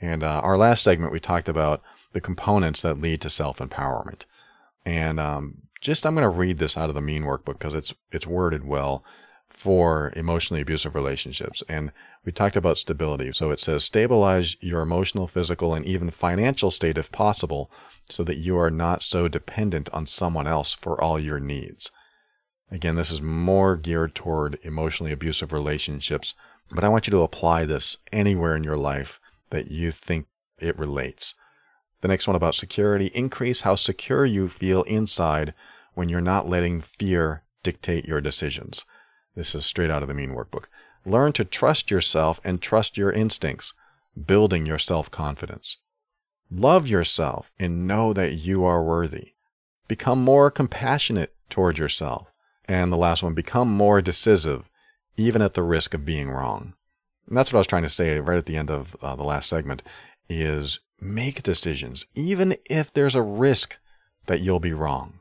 [0.00, 4.22] And uh, our last segment, we talked about the components that lead to self empowerment.
[4.84, 7.94] And um, just I'm going to read this out of the Mean Workbook because it's
[8.10, 9.04] it's worded well
[9.56, 11.62] for emotionally abusive relationships.
[11.66, 11.90] And
[12.24, 13.32] we talked about stability.
[13.32, 17.70] So it says stabilize your emotional, physical, and even financial state if possible
[18.10, 21.90] so that you are not so dependent on someone else for all your needs.
[22.70, 26.34] Again, this is more geared toward emotionally abusive relationships,
[26.70, 30.26] but I want you to apply this anywhere in your life that you think
[30.58, 31.34] it relates.
[32.02, 35.54] The next one about security increase how secure you feel inside
[35.94, 38.84] when you're not letting fear dictate your decisions.
[39.36, 40.64] This is straight out of the Mean Workbook.
[41.04, 43.74] Learn to trust yourself and trust your instincts,
[44.26, 45.76] building your self confidence.
[46.50, 49.34] Love yourself and know that you are worthy.
[49.88, 52.28] Become more compassionate toward yourself.
[52.68, 54.68] And the last one, become more decisive,
[55.16, 56.74] even at the risk of being wrong.
[57.28, 59.22] And that's what I was trying to say right at the end of uh, the
[59.22, 59.82] last segment
[60.28, 63.76] is make decisions, even if there's a risk
[64.26, 65.20] that you'll be wrong.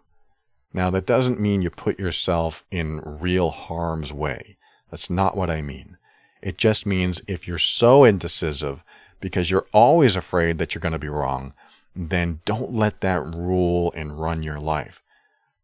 [0.76, 4.58] Now, that doesn't mean you put yourself in real harm's way.
[4.92, 5.98] That's not what I mean.
[6.42, 8.84] It just means if you're so indecisive
[9.22, 11.54] because you're always afraid that you're going to be wrong,
[11.96, 15.02] then don't let that rule and run your life.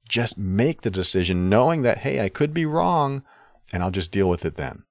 [0.07, 3.23] Just make the decision knowing that, hey, I could be wrong
[3.73, 4.85] and I'll just deal with it then.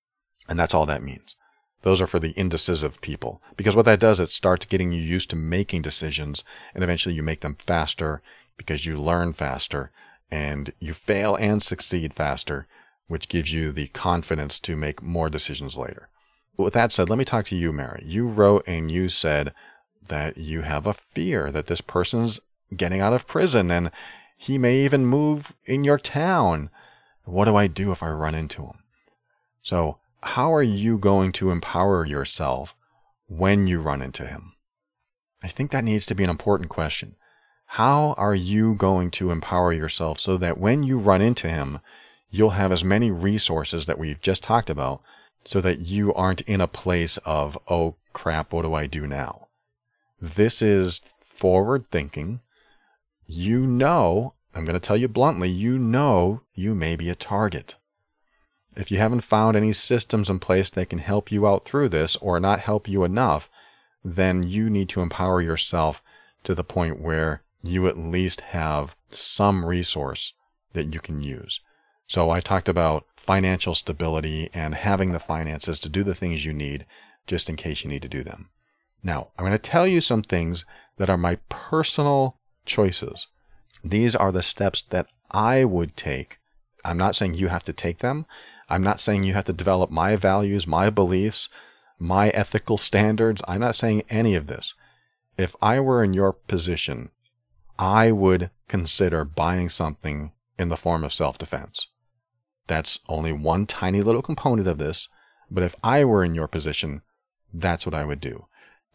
[0.51, 1.37] And that's all that means.
[1.81, 3.41] Those are for the indecisive people.
[3.57, 7.23] Because what that does, it starts getting you used to making decisions and eventually you
[7.23, 8.21] make them faster
[8.59, 9.91] because you learn faster
[10.31, 12.67] and you fail and succeed faster,
[13.09, 16.09] which gives you the confidence to make more decisions later.
[16.57, 18.03] But with that said, let me talk to you, Mary.
[18.05, 19.55] You wrote and you said
[20.07, 22.41] that you have a fear that this person's
[22.77, 23.91] getting out of prison and
[24.37, 26.71] he may even move in your town.
[27.25, 28.79] What do I do if I run into him?
[29.63, 32.75] So, how are you going to empower yourself
[33.27, 34.53] when you run into him?
[35.43, 37.17] I think that needs to be an important question.
[37.75, 41.79] How are you going to empower yourself so that when you run into him,
[42.29, 45.03] you'll have as many resources that we've just talked about
[45.45, 49.47] so that you aren't in a place of, oh crap, what do I do now?
[50.21, 52.41] This is forward thinking.
[53.25, 57.77] You know, I'm going to tell you bluntly, you know you may be a target.
[58.75, 62.17] If you haven't found any systems in place that can help you out through this
[62.17, 63.49] or not help you enough,
[64.05, 66.03] then you need to empower yourself
[66.43, 70.35] to the point where you at least have some resource
[70.73, 71.61] that you can use.
[72.07, 76.53] So I talked about financial stability and having the finances to do the things you
[76.53, 76.87] need
[77.27, 78.49] just in case you need to do them.
[79.03, 80.65] Now, I'm going to tell you some things
[80.97, 82.37] that are my personal
[82.67, 83.29] choices.
[83.83, 86.39] These are the steps that I would take.
[86.85, 88.27] I'm not saying you have to take them.
[88.69, 91.49] I'm not saying you have to develop my values, my beliefs,
[91.99, 93.43] my ethical standards.
[93.47, 94.75] I'm not saying any of this.
[95.37, 97.11] If I were in your position
[97.81, 101.89] I would consider buying something in the form of self defense.
[102.67, 105.09] That's only one tiny little component of this,
[105.51, 107.01] but if I were in your position,
[107.55, 108.47] that's what I would do.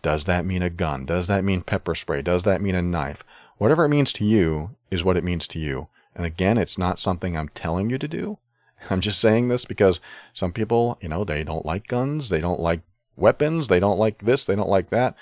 [0.04, 1.06] Does that mean a gun?
[1.06, 2.22] Does that mean pepper spray?
[2.22, 3.24] Does that mean a knife?
[3.58, 5.88] Whatever it means to you is what it means to you.
[6.16, 8.38] And again, it's not something I'm telling you to do.
[8.92, 10.00] I'm just saying this because
[10.32, 12.82] some people, you know, they don't like guns, they don't like
[13.16, 15.16] weapons, they don't like this, they don't like that.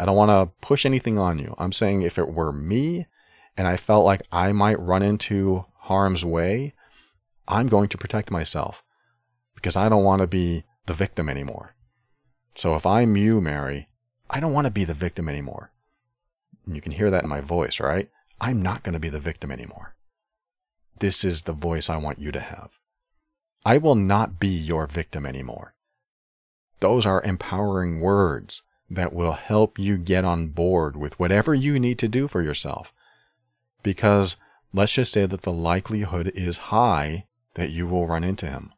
[0.00, 1.54] I don't want to push anything on you.
[1.58, 3.06] I'm saying if it were me
[3.54, 6.72] and I felt like I might run into harm's way,
[7.46, 8.82] I'm going to protect myself
[9.54, 11.74] because I don't want to be the victim anymore.
[12.54, 13.88] So if I'm you, Mary,
[14.30, 15.70] I don't want to be the victim anymore.
[16.64, 18.08] And you can hear that in my voice, right?
[18.40, 19.96] I'm not going to be the victim anymore.
[20.98, 22.70] This is the voice I want you to have.
[23.66, 25.74] I will not be your victim anymore.
[26.78, 31.98] Those are empowering words that will help you get on board with whatever you need
[32.00, 32.92] to do for yourself.
[33.82, 34.36] Because
[34.72, 38.72] let's just say that the likelihood is high that you will run into him.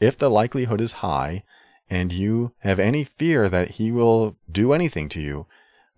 [0.00, 1.44] If the likelihood is high
[1.88, 5.46] and you have any fear that he will do anything to you,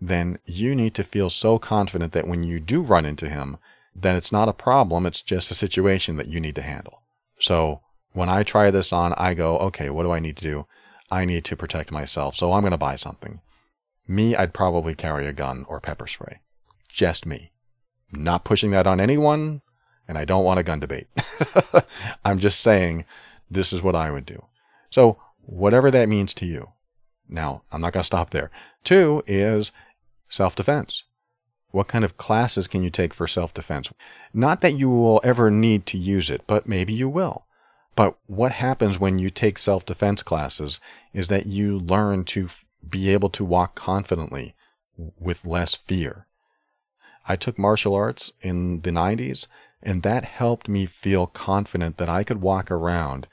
[0.01, 3.57] then you need to feel so confident that when you do run into him,
[3.97, 7.03] that it's not a problem, it's just a situation that you need to handle.
[7.41, 7.81] So
[8.13, 10.67] when I try this on, I go, okay, what do I need to do?
[11.11, 13.41] I need to protect myself, so I'm going to buy something.
[14.07, 16.41] Me, I'd probably carry a gun or pepper spray.
[16.89, 17.53] Just me.
[18.13, 19.63] Not pushing that on anyone,
[20.07, 21.09] and I don't want a gun debate.
[22.25, 23.05] I'm just saying
[23.51, 24.45] this is what I would do.
[24.91, 26.73] So, whatever that means to you.
[27.29, 28.51] Now, I'm not going to stop there.
[28.85, 29.73] Two is
[30.29, 31.05] self defense.
[31.71, 33.93] What kind of classes can you take for self defense?
[34.33, 37.45] Not that you will ever need to use it, but maybe you will.
[37.99, 40.79] But what happens when you take self defense classes
[41.13, 42.49] is that you learn to
[42.89, 44.55] be able to walk confidently
[45.19, 46.29] with less fear.
[47.27, 49.49] I took martial arts in the 90s,
[49.83, 53.27] and that helped me feel confident that I could walk around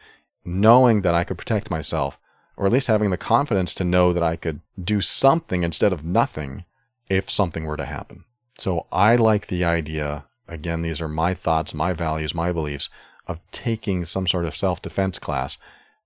[0.43, 2.18] knowing that I could protect myself,
[2.57, 6.03] or at least having the confidence to know that I could do something instead of
[6.03, 6.66] nothing
[7.07, 8.24] if something were to happen.
[8.57, 12.89] So I like the idea, again, these are my thoughts, my values, my beliefs,
[13.28, 15.57] of taking some sort of self defense class.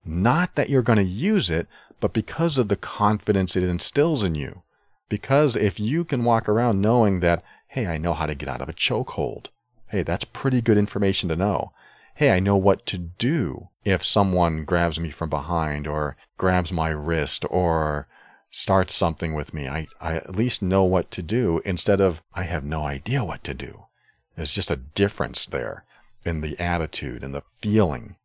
[0.04, 1.66] Not that you're going to use it,
[2.00, 4.62] but because of the confidence it instills in you.
[5.08, 8.60] Because if you can walk around knowing that, hey, I know how to get out
[8.60, 9.46] of a chokehold.
[9.88, 11.72] Hey, that's pretty good information to know.
[12.14, 16.88] Hey, I know what to do if someone grabs me from behind or grabs my
[16.88, 18.06] wrist or
[18.50, 19.68] starts something with me.
[19.68, 23.42] I, I at least know what to do instead of I have no idea what
[23.44, 23.86] to do.
[24.36, 25.84] There's just a difference there
[26.24, 28.16] in the attitude and the feeling.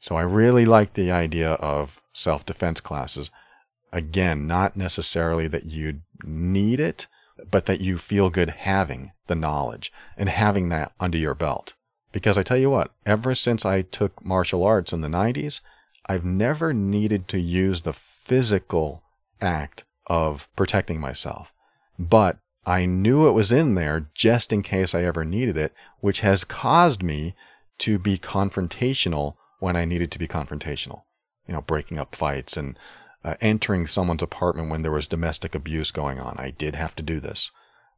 [0.00, 3.30] So I really like the idea of self defense classes.
[3.92, 7.06] Again, not necessarily that you need it,
[7.50, 11.74] but that you feel good having the knowledge and having that under your belt.
[12.12, 15.60] Because I tell you what, ever since I took martial arts in the 90s,
[16.06, 19.02] I've never needed to use the physical
[19.40, 21.52] act of protecting myself.
[21.98, 26.20] But I knew it was in there just in case I ever needed it, which
[26.20, 27.34] has caused me
[27.78, 31.02] to be confrontational when I needed to be confrontational.
[31.46, 32.78] You know, breaking up fights and
[33.24, 36.36] uh, entering someone's apartment when there was domestic abuse going on.
[36.38, 37.50] I did have to do this.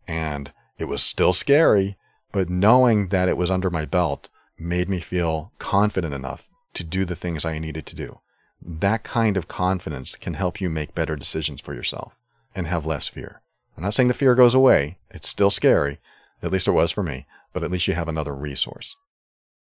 [0.07, 1.97] And it was still scary,
[2.33, 7.05] but knowing that it was under my belt made me feel confident enough to do
[7.05, 8.21] the things I needed to do.
[8.61, 12.17] That kind of confidence can help you make better decisions for yourself
[12.55, 13.43] and have less fear.
[13.77, 14.99] I'm not saying the fear goes away.
[15.11, 15.99] It's still scary.
[16.43, 18.97] At least it was for me, but at least you have another resource.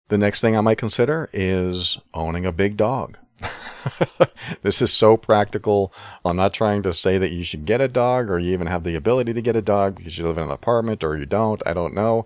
[0.10, 3.18] The next thing I might consider is owning a big dog.
[4.62, 5.94] this is so practical.
[6.26, 8.84] I'm not trying to say that you should get a dog or you even have
[8.84, 11.62] the ability to get a dog because you live in an apartment or you don't.
[11.66, 12.26] I don't know.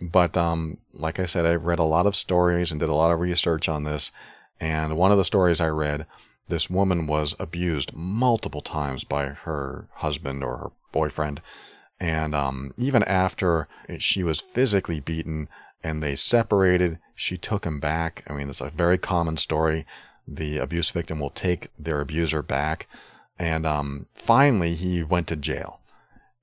[0.00, 3.12] But um, like I said, I've read a lot of stories and did a lot
[3.12, 4.10] of research on this.
[4.58, 6.06] And one of the stories I read,
[6.48, 11.40] this woman was abused multiple times by her husband or her boyfriend.
[11.98, 13.68] And um, even after
[13.98, 15.48] she was physically beaten
[15.84, 18.24] and they separated, she took him back.
[18.26, 19.86] I mean, it's a very common story
[20.30, 22.86] the abuse victim will take their abuser back.
[23.38, 25.80] And um, finally, he went to jail.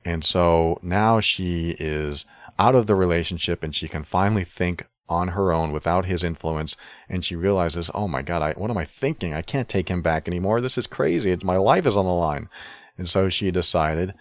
[0.03, 2.25] And so now she is
[2.59, 6.75] out of the relationship and she can finally think on her own without his influence.
[7.07, 9.33] And she realizes, oh my God, I, what am I thinking?
[9.33, 10.59] I can't take him back anymore.
[10.59, 11.35] This is crazy.
[11.43, 12.49] My life is on the line.
[12.97, 14.13] And so she decided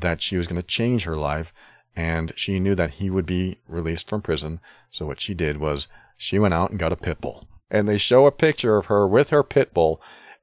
[0.00, 1.52] that she was going to change her life.
[1.94, 4.60] And she knew that he would be released from prison.
[4.90, 7.96] So what she did was she went out and got a pit bull and they
[7.96, 10.00] show a picture of her with her pit bull,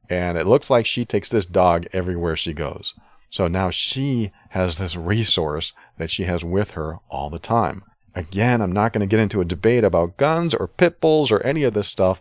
[0.09, 2.95] and it looks like she takes this dog everywhere she goes.
[3.29, 7.83] So now she has this resource that she has with her all the time.
[8.15, 11.39] Again, I'm not going to get into a debate about guns or pit bulls or
[11.41, 12.19] any of this stuff.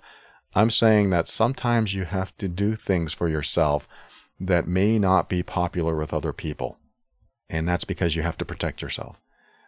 [0.54, 3.88] I'm saying that sometimes you have to do things for yourself
[4.38, 6.76] that may not be popular with other people.
[7.48, 9.16] And that's because you have to protect yourself.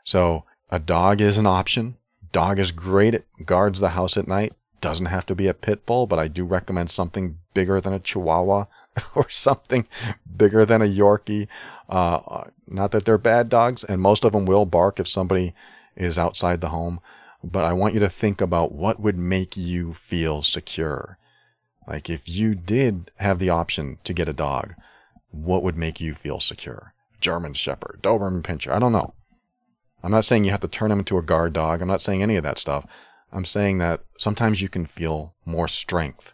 [0.05, 1.97] So a dog is an option.
[2.33, 3.14] Dog is great.
[3.14, 6.28] It guards the house at night doesn't have to be a pit bull, but I
[6.28, 8.66] do recommend something bigger than a chihuahua
[9.14, 9.87] or something
[10.37, 11.49] bigger than a Yorkie.
[11.89, 15.55] Uh, not that they're bad dogs, and most of them will bark if somebody
[15.97, 17.01] is outside the home,
[17.43, 21.18] but I want you to think about what would make you feel secure.
[21.87, 24.74] Like if you did have the option to get a dog,
[25.31, 26.95] what would make you feel secure?
[27.21, 29.14] German Shepherd, Doberman Pinscher, I don't know.
[30.03, 31.83] I'm not saying you have to turn him into a guard dog.
[31.83, 32.87] I'm not saying any of that stuff.
[33.33, 36.33] I'm saying that sometimes you can feel more strength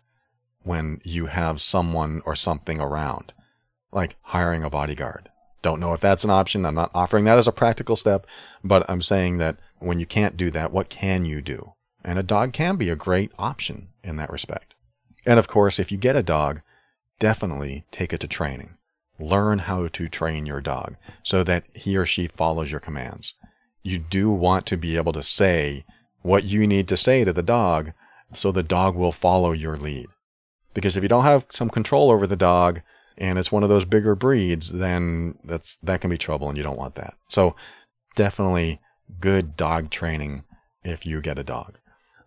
[0.63, 3.33] when you have someone or something around,
[3.93, 5.29] like hiring a bodyguard.
[5.63, 6.65] Don't know if that's an option.
[6.65, 8.27] I'm not offering that as a practical step,
[8.63, 11.75] but I'm saying that when you can't do that, what can you do?
[12.05, 14.75] And a dog can be a great option in that respect.
[15.25, 16.61] And of course, if you get a dog,
[17.19, 18.76] definitely take it to training.
[19.19, 23.35] Learn how to train your dog so that he or she follows your commands.
[23.83, 25.85] You do want to be able to say,
[26.27, 27.93] what you need to say to the dog
[28.33, 30.09] so the dog will follow your lead.
[30.75, 32.83] Because if you don't have some control over the dog
[33.17, 36.65] and it's one of those bigger breeds, then that's that can be trouble and you
[36.65, 37.15] don't want that.
[37.29, 37.55] So
[38.17, 38.81] definitely
[39.21, 40.43] good dog training
[40.83, 41.79] if you get a dog.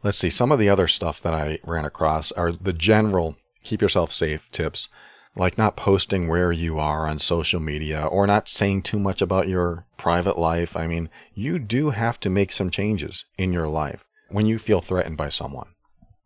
[0.01, 3.81] Let's see, some of the other stuff that I ran across are the general keep
[3.81, 4.87] yourself safe tips
[5.35, 9.47] like not posting where you are on social media or not saying too much about
[9.47, 10.75] your private life.
[10.75, 14.81] I mean, you do have to make some changes in your life when you feel
[14.81, 15.67] threatened by someone.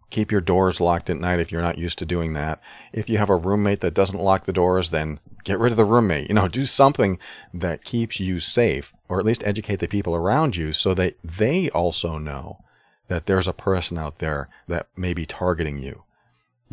[0.09, 2.61] Keep your doors locked at night if you're not used to doing that.
[2.91, 5.85] If you have a roommate that doesn't lock the doors, then get rid of the
[5.85, 6.29] roommate.
[6.29, 7.17] You know, do something
[7.53, 11.69] that keeps you safe or at least educate the people around you so that they
[11.71, 12.59] also know
[13.07, 16.02] that there's a person out there that may be targeting you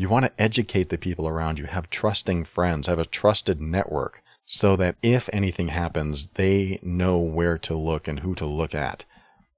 [0.01, 4.23] you want to educate the people around you, have trusting friends, have a trusted network
[4.47, 9.05] so that if anything happens, they know where to look and who to look at.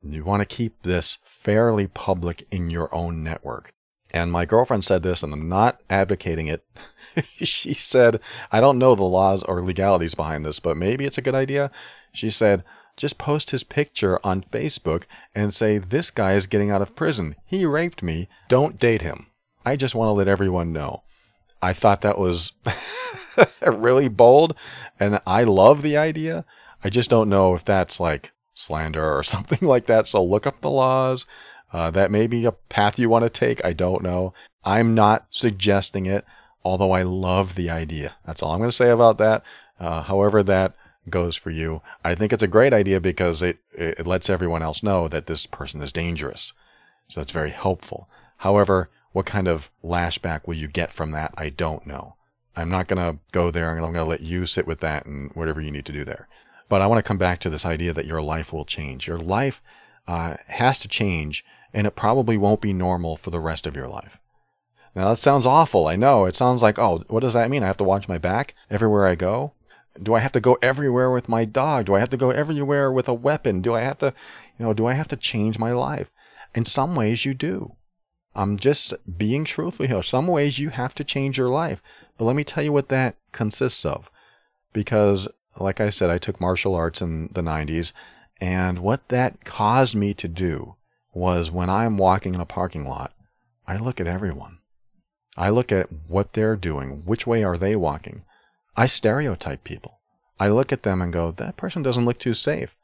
[0.03, 3.72] You want to keep this fairly public in your own network.
[4.12, 6.64] And my girlfriend said this, and I'm not advocating it.
[7.36, 8.18] she said,
[8.51, 11.70] I don't know the laws or legalities behind this, but maybe it's a good idea.
[12.12, 12.64] She said,
[12.97, 15.05] just post his picture on Facebook
[15.36, 17.36] and say, This guy is getting out of prison.
[17.47, 18.28] He raped me.
[18.49, 19.28] Don't date him.
[19.64, 21.02] I just want to let everyone know.
[21.60, 22.52] I thought that was
[23.66, 24.54] really bold
[24.98, 26.44] and I love the idea.
[26.82, 30.06] I just don't know if that's like slander or something like that.
[30.06, 31.26] So look up the laws.
[31.72, 33.64] Uh, that may be a path you want to take.
[33.64, 34.34] I don't know.
[34.62, 36.26] I'm not suggesting it,
[36.64, 38.16] although I love the idea.
[38.26, 39.42] That's all I'm going to say about that.
[39.80, 40.74] Uh, however that
[41.08, 41.82] goes for you.
[42.04, 45.46] I think it's a great idea because it, it lets everyone else know that this
[45.46, 46.52] person is dangerous.
[47.08, 48.08] So that's very helpful.
[48.38, 51.32] However, what kind of lashback will you get from that?
[51.36, 52.16] I don't know.
[52.54, 55.30] I'm not going to go there I'm going to let you sit with that and
[55.32, 56.28] whatever you need to do there.
[56.68, 59.06] But I want to come back to this idea that your life will change.
[59.06, 59.62] Your life
[60.06, 63.88] uh, has to change and it probably won't be normal for the rest of your
[63.88, 64.18] life.
[64.94, 65.86] Now that sounds awful.
[65.86, 66.26] I know.
[66.26, 67.62] It sounds like, oh, what does that mean?
[67.62, 69.52] I have to watch my back everywhere I go?
[70.02, 71.86] Do I have to go everywhere with my dog?
[71.86, 73.60] Do I have to go everywhere with a weapon?
[73.60, 74.14] Do I have to,
[74.58, 76.10] you know, do I have to change my life?
[76.54, 77.76] In some ways you do.
[78.35, 80.03] I'm just being truthful here.
[80.03, 81.83] Some ways you have to change your life.
[82.16, 84.11] But let me tell you what that consists of.
[84.72, 85.28] Because,
[85.59, 87.93] like I said, I took martial arts in the 90s
[88.41, 90.76] And what that caused me to do
[91.14, 93.12] was when I'm walking in a parking lot,
[93.66, 94.59] I look at everyone.
[95.37, 97.03] I look at what they're doing.
[97.05, 98.24] Which way are they walking?
[98.76, 100.01] I stereotype people.
[100.41, 102.76] I look at them and go, that person doesn't look too safe.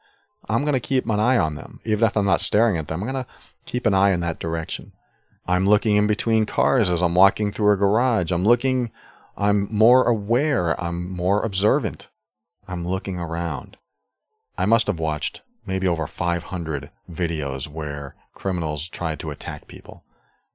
[0.47, 1.79] I'm going to keep an eye on them.
[1.83, 3.29] Even if I'm not staring at them, I'm going to
[3.65, 4.93] keep an eye in that direction.
[5.47, 8.31] I'm looking in between cars as I'm walking through a garage.
[8.31, 8.91] I'm looking,
[9.37, 10.79] I'm more aware.
[10.81, 12.09] I'm more observant.
[12.67, 13.77] I'm looking around.
[14.57, 20.03] I must have watched maybe over 500 videos where criminals tried to attack people.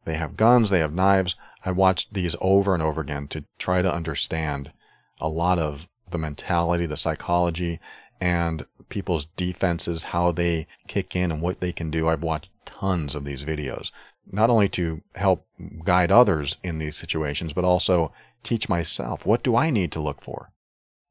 [0.04, 1.34] They have guns, they have knives.
[1.64, 4.72] I watched these over and over again to try to understand
[5.20, 7.80] a lot of the mentality, the psychology,
[8.20, 12.08] and people's defenses, how they kick in and what they can do.
[12.08, 13.90] I've watched tons of these videos,
[14.30, 15.46] not only to help
[15.84, 18.12] guide others in these situations, but also
[18.42, 20.50] teach myself what do I need to look for?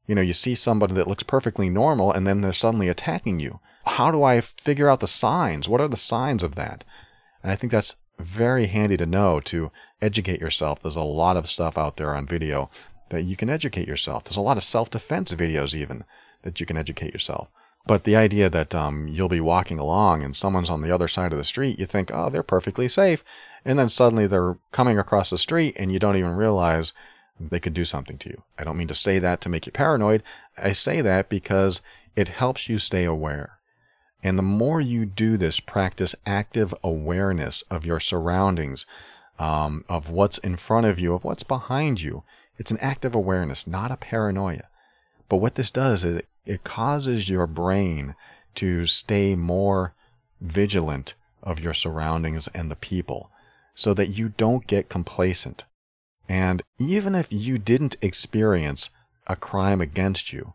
[0.06, 3.60] You know, you see somebody that looks perfectly normal and then they're suddenly attacking you.
[3.86, 5.68] How do I figure out the signs?
[5.68, 6.84] What are the signs of that?
[7.42, 10.80] And I think that's very handy to know to educate yourself.
[10.80, 12.70] There's a lot of stuff out there on video
[13.10, 14.24] that you can educate yourself.
[14.24, 16.04] There's a lot of self defense videos, even
[16.42, 17.48] that you can educate yourself.
[17.86, 21.32] But the idea that um, you'll be walking along and someone's on the other side
[21.32, 23.22] of the street, you think, oh, they're perfectly safe.
[23.64, 26.92] And then suddenly they're coming across the street and you don't even realize
[27.38, 28.42] they could do something to you.
[28.58, 30.22] I don't mean to say that to make you paranoid.
[30.56, 31.82] I say that because
[32.16, 33.58] it helps you stay aware.
[34.22, 38.86] And the more you do this, practice active awareness of your surroundings,
[39.38, 42.22] um, of what's in front of you, of what's behind you.
[42.56, 44.68] It's an active awareness, not a paranoia.
[45.28, 48.14] But what this does is it causes your brain
[48.54, 49.94] to stay more
[50.40, 53.30] vigilant of your surroundings and the people
[53.74, 55.64] so that you don't get complacent.
[56.28, 58.90] And even if you didn't experience
[59.26, 60.54] a crime against you,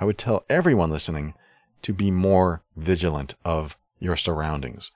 [0.00, 1.34] I would tell everyone listening
[1.82, 4.92] to be more vigilant of your surroundings,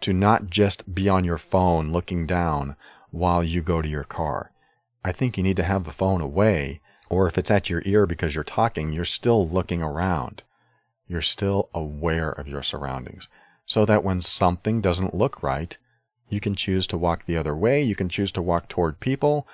[0.00, 2.76] to not just be on your phone looking down
[3.10, 4.52] while you go to your car.
[5.04, 8.06] I think you need to have the phone away, or if it's at your ear
[8.06, 10.42] because you're talking, you're still looking around.
[11.06, 13.28] You're still aware of your surroundings.
[13.66, 15.76] So that when something doesn't look right,
[16.28, 19.46] you can choose to walk the other way, you can choose to walk toward people,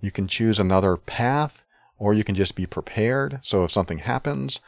[0.00, 1.64] you can choose another path,
[1.98, 3.38] or you can just be prepared.
[3.42, 4.60] So if something happens,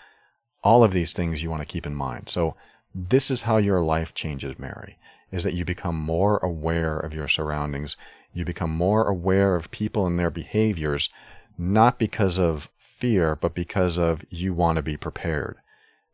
[0.63, 2.29] all of these things you want to keep in mind.
[2.29, 2.55] So
[2.95, 4.99] this is how your life changes, Mary,
[5.31, 7.97] is that you become more aware of your surroundings.
[8.33, 11.11] You become more aware of people and their behaviors,
[11.59, 15.57] not because of fear, but because of you want to be prepared.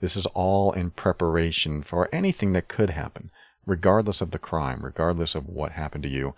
[0.00, 3.30] This is all in preparation for anything that could happen,
[3.64, 6.34] regardless of the crime, regardless of what happened to you.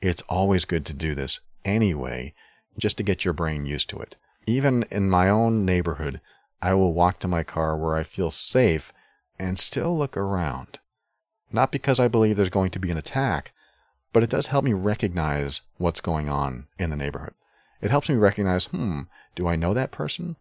[0.00, 2.34] It's always good to do this anyway,
[2.78, 4.16] just to get your brain used to it.
[4.46, 6.20] Even in my own neighborhood,
[6.60, 8.92] I will walk to my car where I feel safe
[9.38, 10.78] and still look around.
[11.50, 13.52] Not because I believe there's going to be an attack,
[14.12, 17.34] but it does help me recognize what's going on in the neighborhood.
[17.82, 19.02] It helps me recognize, hmm,
[19.34, 20.36] do I know that person?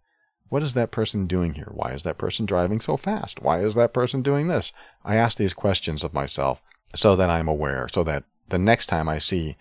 [0.50, 1.70] What is that person doing here?
[1.72, 3.42] Why is that person driving so fast?
[3.42, 4.72] Why is that person doing this?
[5.04, 6.62] I ask these questions of myself
[6.96, 9.56] so that I'm aware, so that the next time I see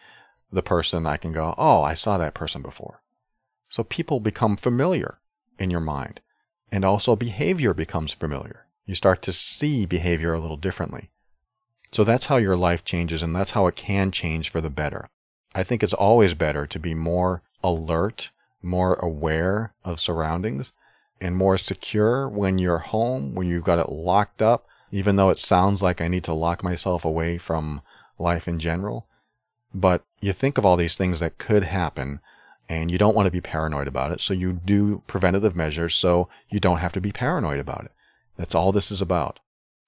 [0.53, 3.01] the person, I can go, oh, I saw that person before.
[3.69, 5.19] So people become familiar
[5.59, 6.21] in your mind.
[6.73, 8.67] And also behavior becomes familiar.
[8.85, 11.11] You start to see behavior a little differently.
[11.93, 15.09] So that's how your life changes and that's how it can change for the better.
[15.55, 18.31] I think it's always better to be more alert,
[18.63, 20.73] more aware of surroundings,
[21.21, 25.39] and more secure when you're home, when you've got it locked up, even though it
[25.39, 27.83] sounds like I need to lock myself away from
[28.19, 29.07] life in general.
[29.73, 32.21] But you think of all these things that could happen
[32.69, 34.21] and you don't want to be paranoid about it.
[34.21, 37.93] So you do preventative measures so you don't have to be paranoid about it.
[38.37, 39.41] That's all this is about.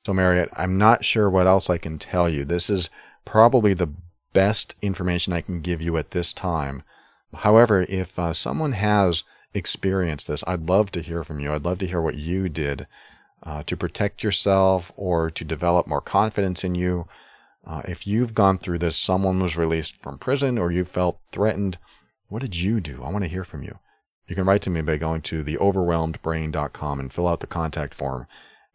[0.04, 2.44] So, Mary, I'm not sure what else I can tell you.
[2.44, 2.90] This is
[3.24, 3.90] probably the
[4.32, 6.82] best information I can give you at this time.
[7.34, 9.24] However, if uh, someone has
[9.54, 11.52] experienced this, I'd love to hear from you.
[11.52, 12.86] I'd love to hear what you did
[13.42, 17.06] uh, to protect yourself or to develop more confidence in you.
[17.66, 21.78] Uh, if you've gone through this, someone was released from prison or you felt threatened,
[22.28, 23.02] what did you do?
[23.02, 23.78] I want to hear from you.
[24.26, 28.26] You can write to me by going to theoverwhelmedbrain.com and fill out the contact form.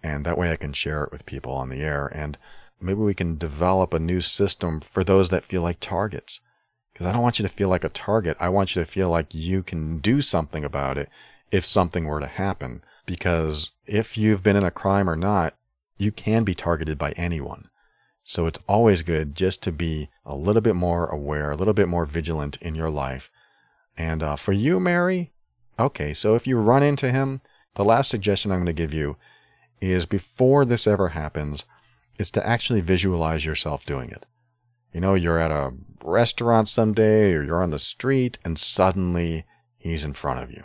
[0.04, 2.08] And that way I can share it with people on the air.
[2.14, 2.38] And
[2.80, 6.40] maybe we can develop a new system for those that feel like targets.
[6.98, 8.38] Because I don't want you to feel like a target.
[8.40, 11.10] I want you to feel like you can do something about it
[11.52, 12.82] if something were to happen.
[13.06, 15.54] Because if you've been in a crime or not,
[15.98, 17.70] you can be targeted by anyone.
[18.24, 21.88] So it's always good just to be a little bit more aware, a little bit
[21.88, 23.30] more vigilant in your life
[23.98, 25.32] and uh, for you, Mary,
[25.80, 27.42] okay, so if you run into him,
[27.74, 29.18] the last suggestion I'm going to give you
[29.82, 31.66] is before this ever happens,
[32.18, 34.26] is to actually visualize yourself doing it.
[34.98, 35.74] You know, you're at a
[36.04, 39.46] restaurant someday or you're on the street and suddenly
[39.78, 40.64] he's in front of you.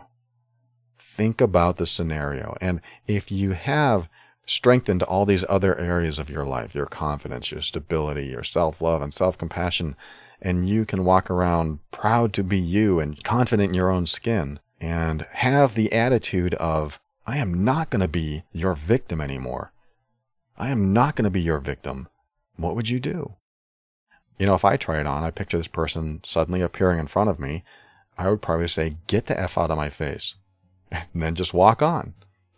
[0.98, 2.56] Think about the scenario.
[2.58, 4.08] And if you have
[4.46, 9.02] strengthened all these other areas of your life, your confidence, your stability, your self love,
[9.02, 9.96] and self compassion,
[10.40, 14.60] and you can walk around proud to be you and confident in your own skin
[14.80, 19.74] and have the attitude of, I am not going to be your victim anymore.
[20.56, 22.08] I am not going to be your victim.
[22.56, 23.34] What would you do?
[24.38, 27.30] You know, if I try it on, I picture this person suddenly appearing in front
[27.30, 27.64] of me,
[28.18, 30.36] I would probably say, Get the F out of my face,
[30.90, 32.14] and then just walk on.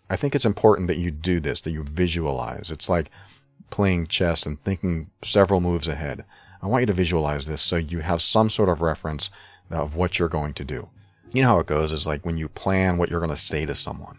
[0.08, 2.70] I think it's important that you do this, that you visualize.
[2.70, 3.10] It's like
[3.70, 6.24] playing chess and thinking several moves ahead.
[6.62, 9.30] I want you to visualize this so you have some sort of reference
[9.70, 10.88] of what you're going to do.
[11.32, 13.66] You know how it goes is like when you plan what you're going to say
[13.66, 14.18] to someone.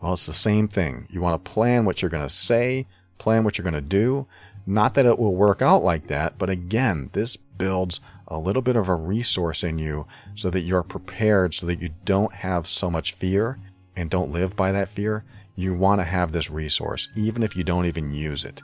[0.00, 1.06] Well, it's the same thing.
[1.10, 2.86] You want to plan what you're going to say,
[3.18, 4.26] plan what you're going to do.
[4.66, 8.76] Not that it will work out like that, but again, this builds a little bit
[8.76, 12.90] of a resource in you so that you're prepared so that you don't have so
[12.90, 13.58] much fear
[13.96, 15.24] and don't live by that fear.
[15.54, 18.62] You want to have this resource, even if you don't even use it.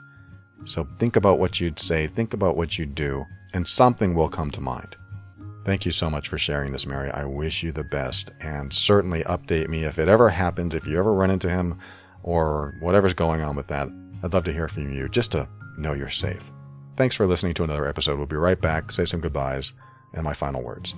[0.65, 4.51] So think about what you'd say, think about what you'd do, and something will come
[4.51, 4.95] to mind.
[5.65, 7.11] Thank you so much for sharing this, Mary.
[7.11, 10.97] I wish you the best, and certainly update me if it ever happens, if you
[10.97, 11.79] ever run into him,
[12.23, 13.87] or whatever's going on with that.
[14.23, 15.47] I'd love to hear from you just to
[15.79, 16.51] know you're safe.
[16.95, 18.17] Thanks for listening to another episode.
[18.17, 19.73] We'll be right back, say some goodbyes,
[20.13, 20.93] and my final words.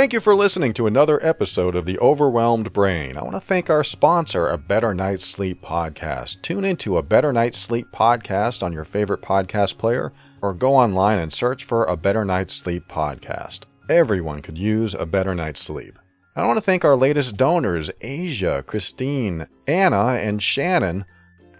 [0.00, 3.18] Thank you for listening to another episode of The Overwhelmed Brain.
[3.18, 6.40] I want to thank our sponsor, A Better Night's Sleep Podcast.
[6.40, 11.18] Tune into A Better Night's Sleep Podcast on your favorite podcast player or go online
[11.18, 13.64] and search for A Better Night's Sleep Podcast.
[13.90, 15.98] Everyone could use a better night's sleep.
[16.34, 21.04] I want to thank our latest donors, Asia, Christine, Anna, and Shannon.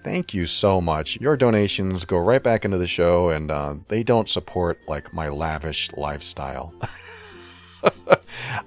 [0.03, 1.21] Thank you so much.
[1.21, 5.29] Your donations go right back into the show and uh, they don't support like my
[5.29, 6.75] lavish lifestyle.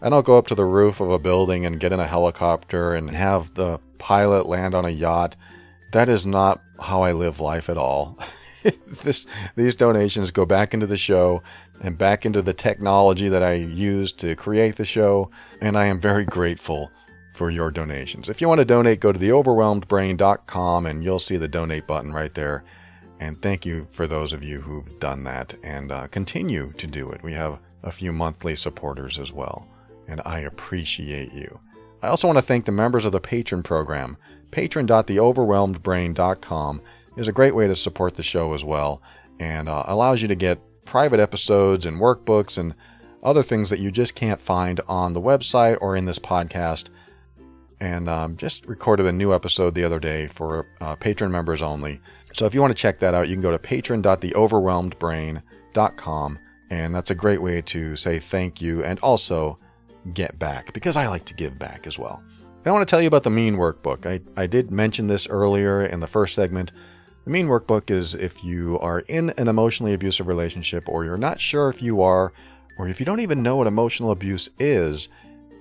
[0.01, 2.95] I don't go up to the roof of a building and get in a helicopter
[2.95, 5.35] and have the pilot land on a yacht.
[5.91, 8.17] That is not how I live life at all.
[9.03, 11.41] this, these donations go back into the show
[11.81, 15.29] and back into the technology that I used to create the show,
[15.61, 16.91] and I am very grateful
[17.33, 18.29] for your donations.
[18.29, 22.33] If you want to donate, go to theoverwhelmedbrain.com and you'll see the donate button right
[22.33, 22.63] there.
[23.19, 27.09] And thank you for those of you who've done that and uh, continue to do
[27.09, 27.23] it.
[27.23, 29.67] We have a few monthly supporters as well,
[30.07, 31.59] and I appreciate you.
[32.01, 34.17] I also want to thank the members of the Patron program.
[34.51, 36.81] Patron.theoverwhelmedbrain.com
[37.17, 39.01] is a great way to support the show as well,
[39.39, 42.73] and uh, allows you to get private episodes and workbooks and
[43.23, 46.89] other things that you just can't find on the website or in this podcast.
[47.79, 51.99] And um, just recorded a new episode the other day for uh, patron members only.
[52.33, 56.39] So if you want to check that out, you can go to patron.theoverwhelmedbrain.com
[56.69, 59.57] and that's a great way to say thank you and also
[60.13, 62.23] get back, because I like to give back as well.
[62.57, 64.05] And I want to tell you about the Mean Workbook.
[64.05, 66.71] I, I did mention this earlier in the first segment.
[67.25, 71.39] The Mean Workbook is if you are in an emotionally abusive relationship, or you're not
[71.39, 72.33] sure if you are,
[72.77, 75.09] or if you don't even know what emotional abuse is,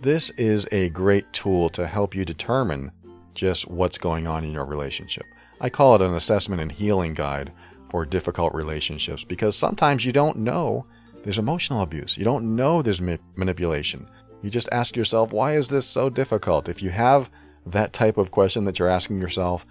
[0.00, 2.90] this is a great tool to help you determine
[3.34, 5.24] just what's going on in your relationship.
[5.60, 7.52] I call it an assessment and healing guide
[7.90, 10.86] for difficult relationships because sometimes you don't know
[11.22, 12.18] there's emotional abuse.
[12.18, 14.08] You don't know there's ma- manipulation.
[14.42, 16.68] You just ask yourself, why is this so difficult?
[16.68, 17.30] If you have
[17.66, 19.66] that type of question that you're asking yourself,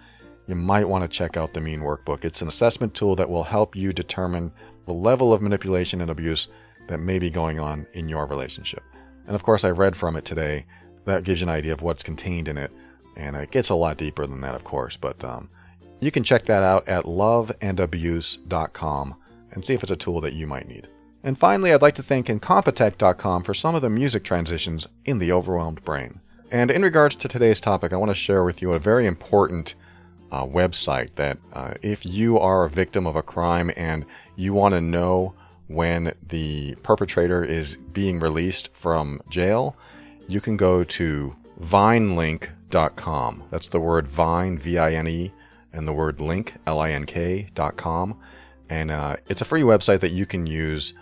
[0.46, 2.24] you might want to check out the Mean Workbook.
[2.24, 4.50] It's an assessment tool that will help you determine
[4.86, 6.48] the level of manipulation and abuse
[6.88, 8.82] that may be going on in your relationship.
[9.26, 10.66] And of course, I read from it today.
[11.04, 12.72] That gives you an idea of what's contained in it.
[13.16, 14.96] And it gets a lot deeper than that, of course.
[14.96, 15.50] But um,
[16.00, 19.16] you can check that out at loveandabuse.com
[19.52, 20.88] and see if it's a tool that you might need.
[21.24, 25.30] And finally, I'd like to thank Incompetech.com for some of the music transitions in the
[25.30, 26.20] overwhelmed brain.
[26.50, 29.74] And in regards to today's topic, I want to share with you a very important
[30.32, 34.04] uh, website that uh, if you are a victim of a crime and
[34.34, 35.34] you want to know
[35.68, 39.76] when the perpetrator is being released from jail,
[40.26, 43.44] you can go to vinelink.com.
[43.50, 45.32] That's the word vine, V I N E,
[45.72, 48.18] and the word link, L I N K.com.
[48.68, 50.94] And uh, it's a free website that you can use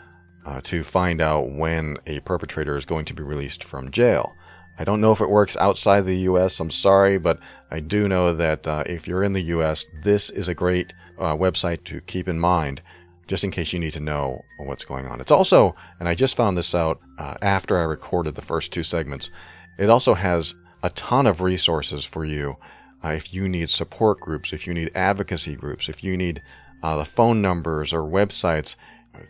[0.46, 4.34] uh, to find out when a perpetrator is going to be released from jail.
[4.78, 6.58] I don't know if it works outside the US.
[6.58, 7.38] I'm sorry, but
[7.70, 11.36] I do know that uh, if you're in the US, this is a great uh,
[11.36, 12.80] website to keep in mind
[13.26, 15.20] just in case you need to know what's going on.
[15.20, 18.82] It's also, and I just found this out uh, after I recorded the first two
[18.82, 19.30] segments,
[19.78, 22.56] it also has a ton of resources for you
[23.04, 26.42] uh, if you need support groups, if you need advocacy groups, if you need
[26.82, 28.76] uh, the phone numbers or websites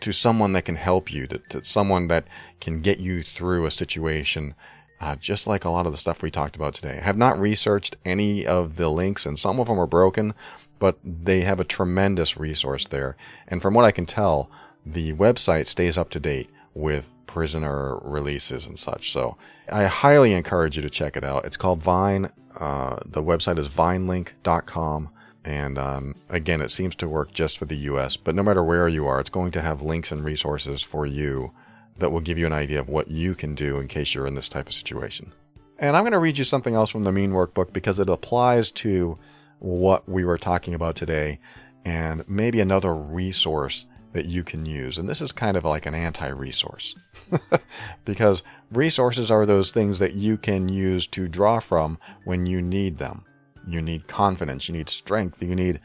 [0.00, 2.24] to someone that can help you, to, to someone that
[2.60, 4.54] can get you through a situation
[5.00, 6.98] uh, just like a lot of the stuff we talked about today.
[6.98, 10.34] I have not researched any of the links, and some of them are broken,
[10.78, 13.16] but they have a tremendous resource there.
[13.48, 14.50] And from what I can tell,
[14.84, 19.10] the website stays up to date with prisoner releases and such.
[19.10, 19.36] So
[19.72, 21.44] I highly encourage you to check it out.
[21.44, 22.30] It's called Vine.
[22.58, 25.10] Uh, the website is vinelink.com.
[25.44, 28.88] And um, again, it seems to work just for the US, but no matter where
[28.88, 31.52] you are, it's going to have links and resources for you
[31.98, 34.34] that will give you an idea of what you can do in case you're in
[34.34, 35.32] this type of situation.
[35.78, 38.70] And I'm going to read you something else from the Mean Workbook because it applies
[38.72, 39.18] to
[39.60, 41.38] what we were talking about today
[41.84, 44.98] and maybe another resource that you can use.
[44.98, 46.94] And this is kind of like an anti resource
[48.04, 52.98] because resources are those things that you can use to draw from when you need
[52.98, 53.24] them.
[53.70, 55.80] You need confidence, you need strength, you need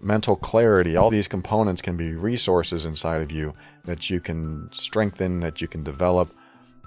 [0.00, 0.96] mental clarity.
[0.96, 5.68] All these components can be resources inside of you that you can strengthen, that you
[5.68, 6.32] can develop.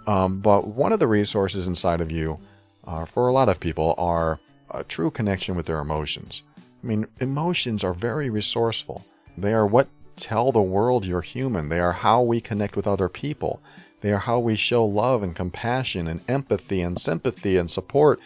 [0.07, 2.39] Um, but one of the resources inside of you,
[2.85, 4.39] uh, for a lot of people, are
[4.71, 6.43] a true connection with their emotions.
[6.83, 9.05] I mean, emotions are very resourceful.
[9.37, 11.69] They are what tell the world you're human.
[11.69, 13.61] They are how we connect with other people.
[14.01, 18.19] They are how we show love and compassion and empathy and sympathy and support.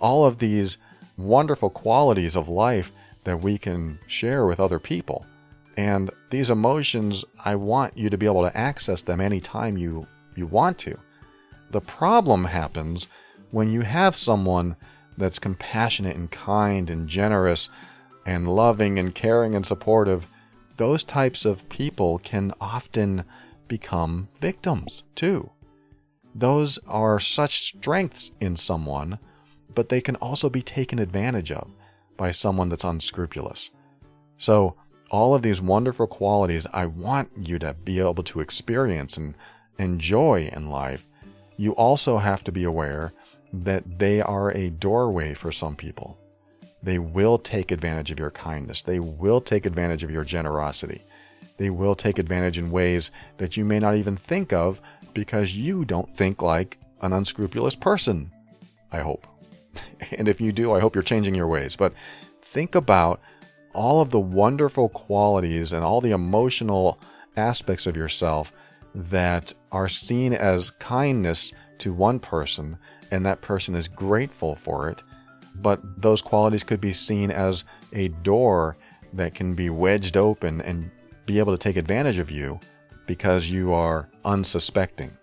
[0.00, 0.78] All of these
[1.16, 2.92] wonderful qualities of life
[3.24, 5.26] that we can share with other people.
[5.76, 10.46] And these emotions, I want you to be able to access them anytime you, you
[10.46, 10.98] want to.
[11.70, 13.08] The problem happens
[13.50, 14.76] when you have someone
[15.18, 17.68] that's compassionate and kind and generous
[18.24, 20.26] and loving and caring and supportive.
[20.76, 23.24] Those types of people can often
[23.68, 25.50] become victims too.
[26.34, 29.18] Those are such strengths in someone,
[29.76, 31.70] but they can also be taken advantage of
[32.16, 33.70] by someone that's unscrupulous.
[34.38, 34.74] So,
[35.10, 39.34] all of these wonderful qualities I want you to be able to experience and
[39.78, 41.06] enjoy in life,
[41.56, 43.12] you also have to be aware
[43.52, 46.18] that they are a doorway for some people.
[46.82, 48.82] They will take advantage of your kindness.
[48.82, 51.02] They will take advantage of your generosity.
[51.56, 54.80] They will take advantage in ways that you may not even think of
[55.14, 58.32] because you don't think like an unscrupulous person.
[58.90, 59.26] I hope.
[60.12, 61.76] And if you do, I hope you're changing your ways.
[61.76, 61.92] But
[62.42, 63.20] think about
[63.74, 66.98] all of the wonderful qualities and all the emotional
[67.36, 68.52] aspects of yourself
[68.94, 72.78] that are seen as kindness to one person,
[73.10, 75.02] and that person is grateful for it.
[75.56, 78.76] But those qualities could be seen as a door
[79.12, 80.90] that can be wedged open and
[81.26, 82.60] be able to take advantage of you
[83.06, 85.16] because you are unsuspecting.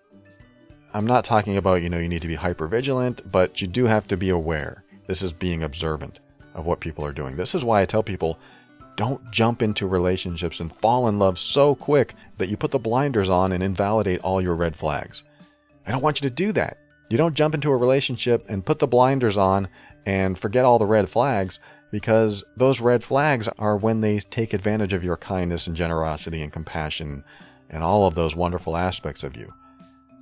[0.94, 3.86] I'm not talking about, you know, you need to be hyper vigilant, but you do
[3.86, 4.84] have to be aware.
[5.08, 6.20] This is being observant
[6.54, 7.34] of what people are doing.
[7.36, 8.38] This is why I tell people
[8.94, 13.28] don't jump into relationships and fall in love so quick that you put the blinders
[13.28, 15.24] on and invalidate all your red flags.
[15.84, 16.78] I don't want you to do that.
[17.10, 19.66] You don't jump into a relationship and put the blinders on
[20.06, 21.58] and forget all the red flags
[21.90, 26.52] because those red flags are when they take advantage of your kindness and generosity and
[26.52, 27.24] compassion
[27.68, 29.52] and all of those wonderful aspects of you.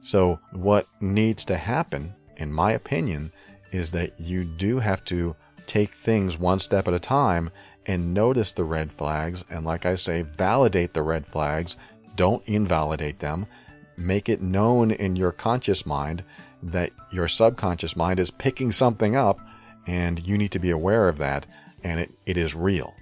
[0.03, 3.33] So, what needs to happen, in my opinion,
[3.71, 5.35] is that you do have to
[5.67, 7.51] take things one step at a time
[7.87, 9.45] and notice the red flags.
[9.49, 11.77] And like I say, validate the red flags.
[12.17, 13.47] Don't invalidate them.
[13.97, 16.25] Make it known in your conscious mind
[16.65, 19.41] that your subconscious mind is picking something up
[19.87, 21.47] and you need to be aware of that
[21.85, 22.95] and it, it is real.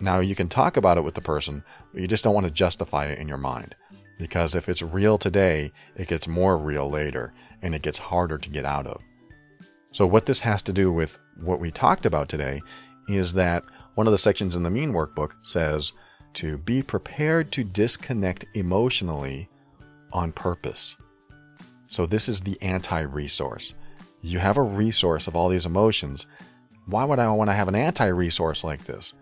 [0.00, 2.52] Now you can talk about it with the person, but you just don't want to
[2.52, 3.74] justify it in your mind.
[4.18, 8.50] Because if it's real today, it gets more real later and it gets harder to
[8.50, 9.02] get out of.
[9.92, 12.60] So what this has to do with what we talked about today
[13.08, 15.92] is that one of the sections in the Mean Workbook says
[16.34, 19.48] to be prepared to disconnect emotionally
[20.12, 20.96] on purpose.
[21.86, 23.74] So this is the anti resource.
[24.20, 26.26] You have a resource of all these emotions.
[26.86, 29.14] Why would I want to have an anti resource like this?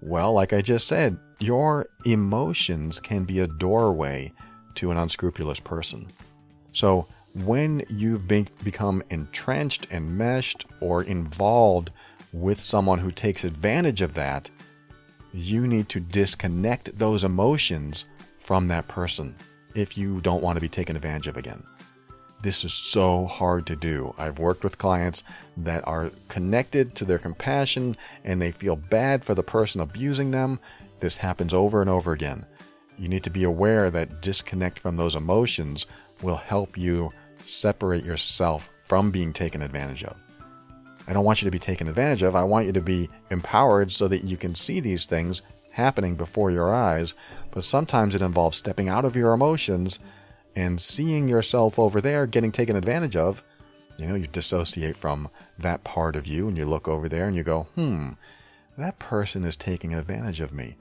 [0.00, 4.32] Well, like I just said, your emotions can be a doorway
[4.74, 6.06] to an unscrupulous person.
[6.72, 7.06] So
[7.44, 11.90] when you've been, become entrenched, enmeshed, or involved
[12.32, 14.50] with someone who takes advantage of that,
[15.32, 18.06] you need to disconnect those emotions
[18.38, 19.34] from that person
[19.74, 21.62] if you don't want to be taken advantage of again.
[22.42, 24.14] This is so hard to do.
[24.18, 25.24] I've worked with clients
[25.56, 30.60] that are connected to their compassion and they feel bad for the person abusing them.
[31.04, 32.46] This happens over and over again.
[32.98, 35.84] You need to be aware that disconnect from those emotions
[36.22, 40.16] will help you separate yourself from being taken advantage of.
[41.06, 42.34] I don't want you to be taken advantage of.
[42.34, 45.42] I want you to be empowered so that you can see these things
[45.72, 47.12] happening before your eyes.
[47.50, 49.98] But sometimes it involves stepping out of your emotions
[50.56, 53.44] and seeing yourself over there getting taken advantage of.
[53.98, 55.28] You know, you dissociate from
[55.58, 58.12] that part of you and you look over there and you go, hmm,
[58.78, 60.76] that person is taking advantage of me.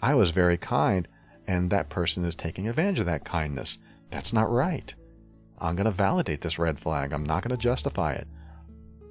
[0.00, 1.08] I was very kind
[1.46, 3.78] and that person is taking advantage of that kindness.
[4.10, 4.94] That's not right.
[5.58, 7.12] I'm going to validate this red flag.
[7.12, 8.28] I'm not going to justify it.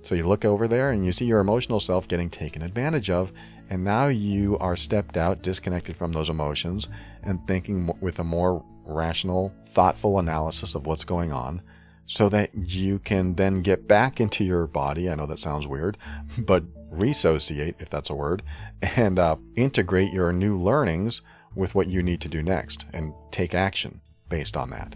[0.04, 3.34] So you look over there and you see your emotional self getting taken advantage of,
[3.70, 6.88] and now you are stepped out, disconnected from those emotions,
[7.24, 11.62] and thinking with a more rational, thoughtful analysis of what's going on,
[12.08, 15.10] so that you can then get back into your body.
[15.10, 15.98] I know that sounds weird,
[16.40, 18.42] but resociate, if that's a word,
[18.82, 21.22] and uh, integrate your new learnings
[21.54, 24.00] with what you need to do next and take action
[24.30, 24.96] based on that.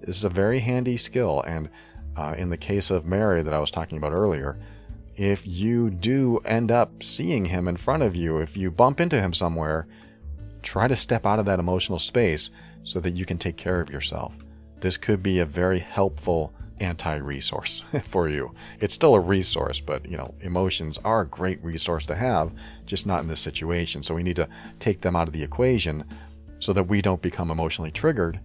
[0.00, 1.68] This is a very handy skill, and
[2.16, 4.58] uh, in the case of Mary that I was talking about earlier,
[5.16, 9.20] if you do end up seeing him in front of you, if you bump into
[9.20, 9.86] him somewhere,
[10.62, 12.50] try to step out of that emotional space
[12.84, 14.34] so that you can take care of yourself.
[14.82, 18.52] This could be a very helpful anti-resource for you.
[18.80, 22.52] It's still a resource, but you know, emotions are a great resource to have,
[22.84, 24.02] just not in this situation.
[24.02, 24.48] So we need to
[24.80, 26.04] take them out of the equation
[26.58, 28.40] so that we don't become emotionally triggered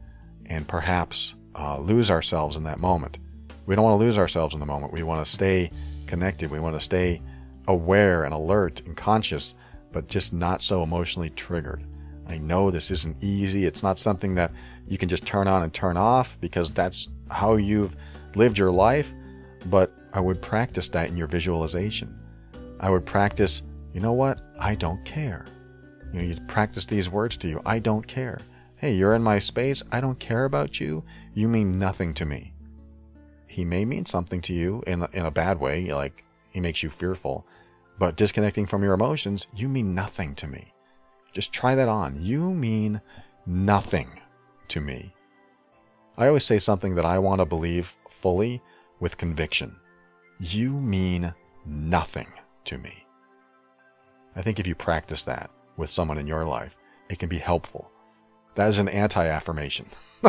[0.45, 3.17] and perhaps uh, lose ourselves in that moment.
[3.65, 4.93] We don't want to lose ourselves in the moment.
[4.93, 5.71] We want to stay
[6.05, 6.51] connected.
[6.51, 7.19] We want to stay
[7.67, 9.55] aware and alert and conscious,
[9.91, 11.83] but just not so emotionally triggered.
[12.27, 13.65] I know this isn't easy.
[13.65, 14.51] It's not something that
[14.87, 17.95] you can just turn on and turn off because that's how you've
[18.35, 19.13] lived your life.
[19.67, 22.17] But I would practice that in your visualization.
[22.79, 23.63] I would practice,
[23.93, 24.39] you know what?
[24.59, 25.45] I don't care.
[26.13, 27.61] You know, you practice these words to you.
[27.65, 28.39] I don't care.
[28.77, 29.83] Hey, you're in my space.
[29.91, 31.03] I don't care about you.
[31.33, 32.53] You mean nothing to me
[33.57, 36.83] he may mean something to you in a, in a bad way, like he makes
[36.83, 37.43] you fearful.
[37.97, 40.75] But disconnecting from your emotions, you mean nothing to me.
[41.33, 42.21] Just try that on.
[42.21, 43.01] You mean
[43.47, 44.19] nothing
[44.69, 45.13] to me.
[46.17, 48.61] I always say something that I want to believe fully
[48.99, 49.75] with conviction.
[50.39, 51.33] You mean
[51.65, 52.27] nothing
[52.65, 53.05] to me.
[54.35, 56.75] I think if you practice that with someone in your life,
[57.09, 57.91] it can be helpful.
[58.55, 59.85] That is an anti affirmation.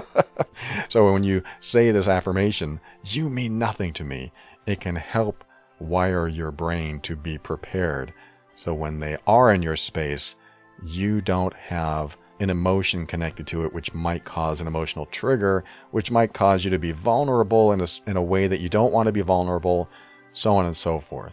[0.89, 4.33] so when you say this affirmation, you mean nothing to me,
[4.67, 5.45] it can help
[5.81, 8.13] wire your brain to be prepared.
[8.55, 10.35] So when they are in your space,
[10.85, 16.11] you don't have an emotion connected to it, which might cause an emotional trigger, which
[16.11, 19.07] might cause you to be vulnerable in a, in a way that you don't want
[19.07, 19.89] to be vulnerable,
[20.33, 21.33] so on and so forth.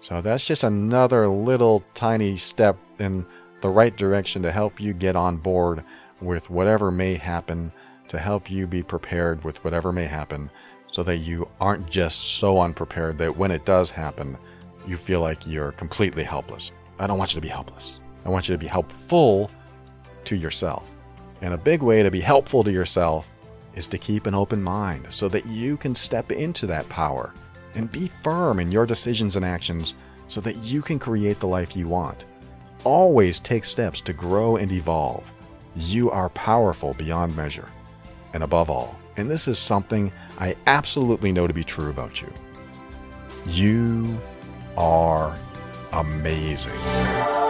[0.00, 3.24] So that's just another little tiny step in
[3.60, 5.82] the right direction to help you get on board
[6.20, 7.72] with whatever may happen
[8.08, 10.50] to help you be prepared with whatever may happen
[10.88, 14.36] so that you aren't just so unprepared that when it does happen,
[14.86, 16.72] you feel like you're completely helpless.
[16.98, 18.00] I don't want you to be helpless.
[18.24, 19.50] I want you to be helpful
[20.26, 20.94] to yourself.
[21.40, 23.30] And a big way to be helpful to yourself
[23.74, 27.32] is to keep an open mind so that you can step into that power
[27.74, 29.94] and be firm in your decisions and actions
[30.28, 32.24] so that you can create the life you want.
[32.84, 35.30] Always take steps to grow and evolve.
[35.76, 37.68] You are powerful beyond measure.
[38.32, 42.32] And above all, and this is something I absolutely know to be true about you,
[43.46, 44.20] you
[44.76, 45.36] are
[45.92, 47.43] amazing.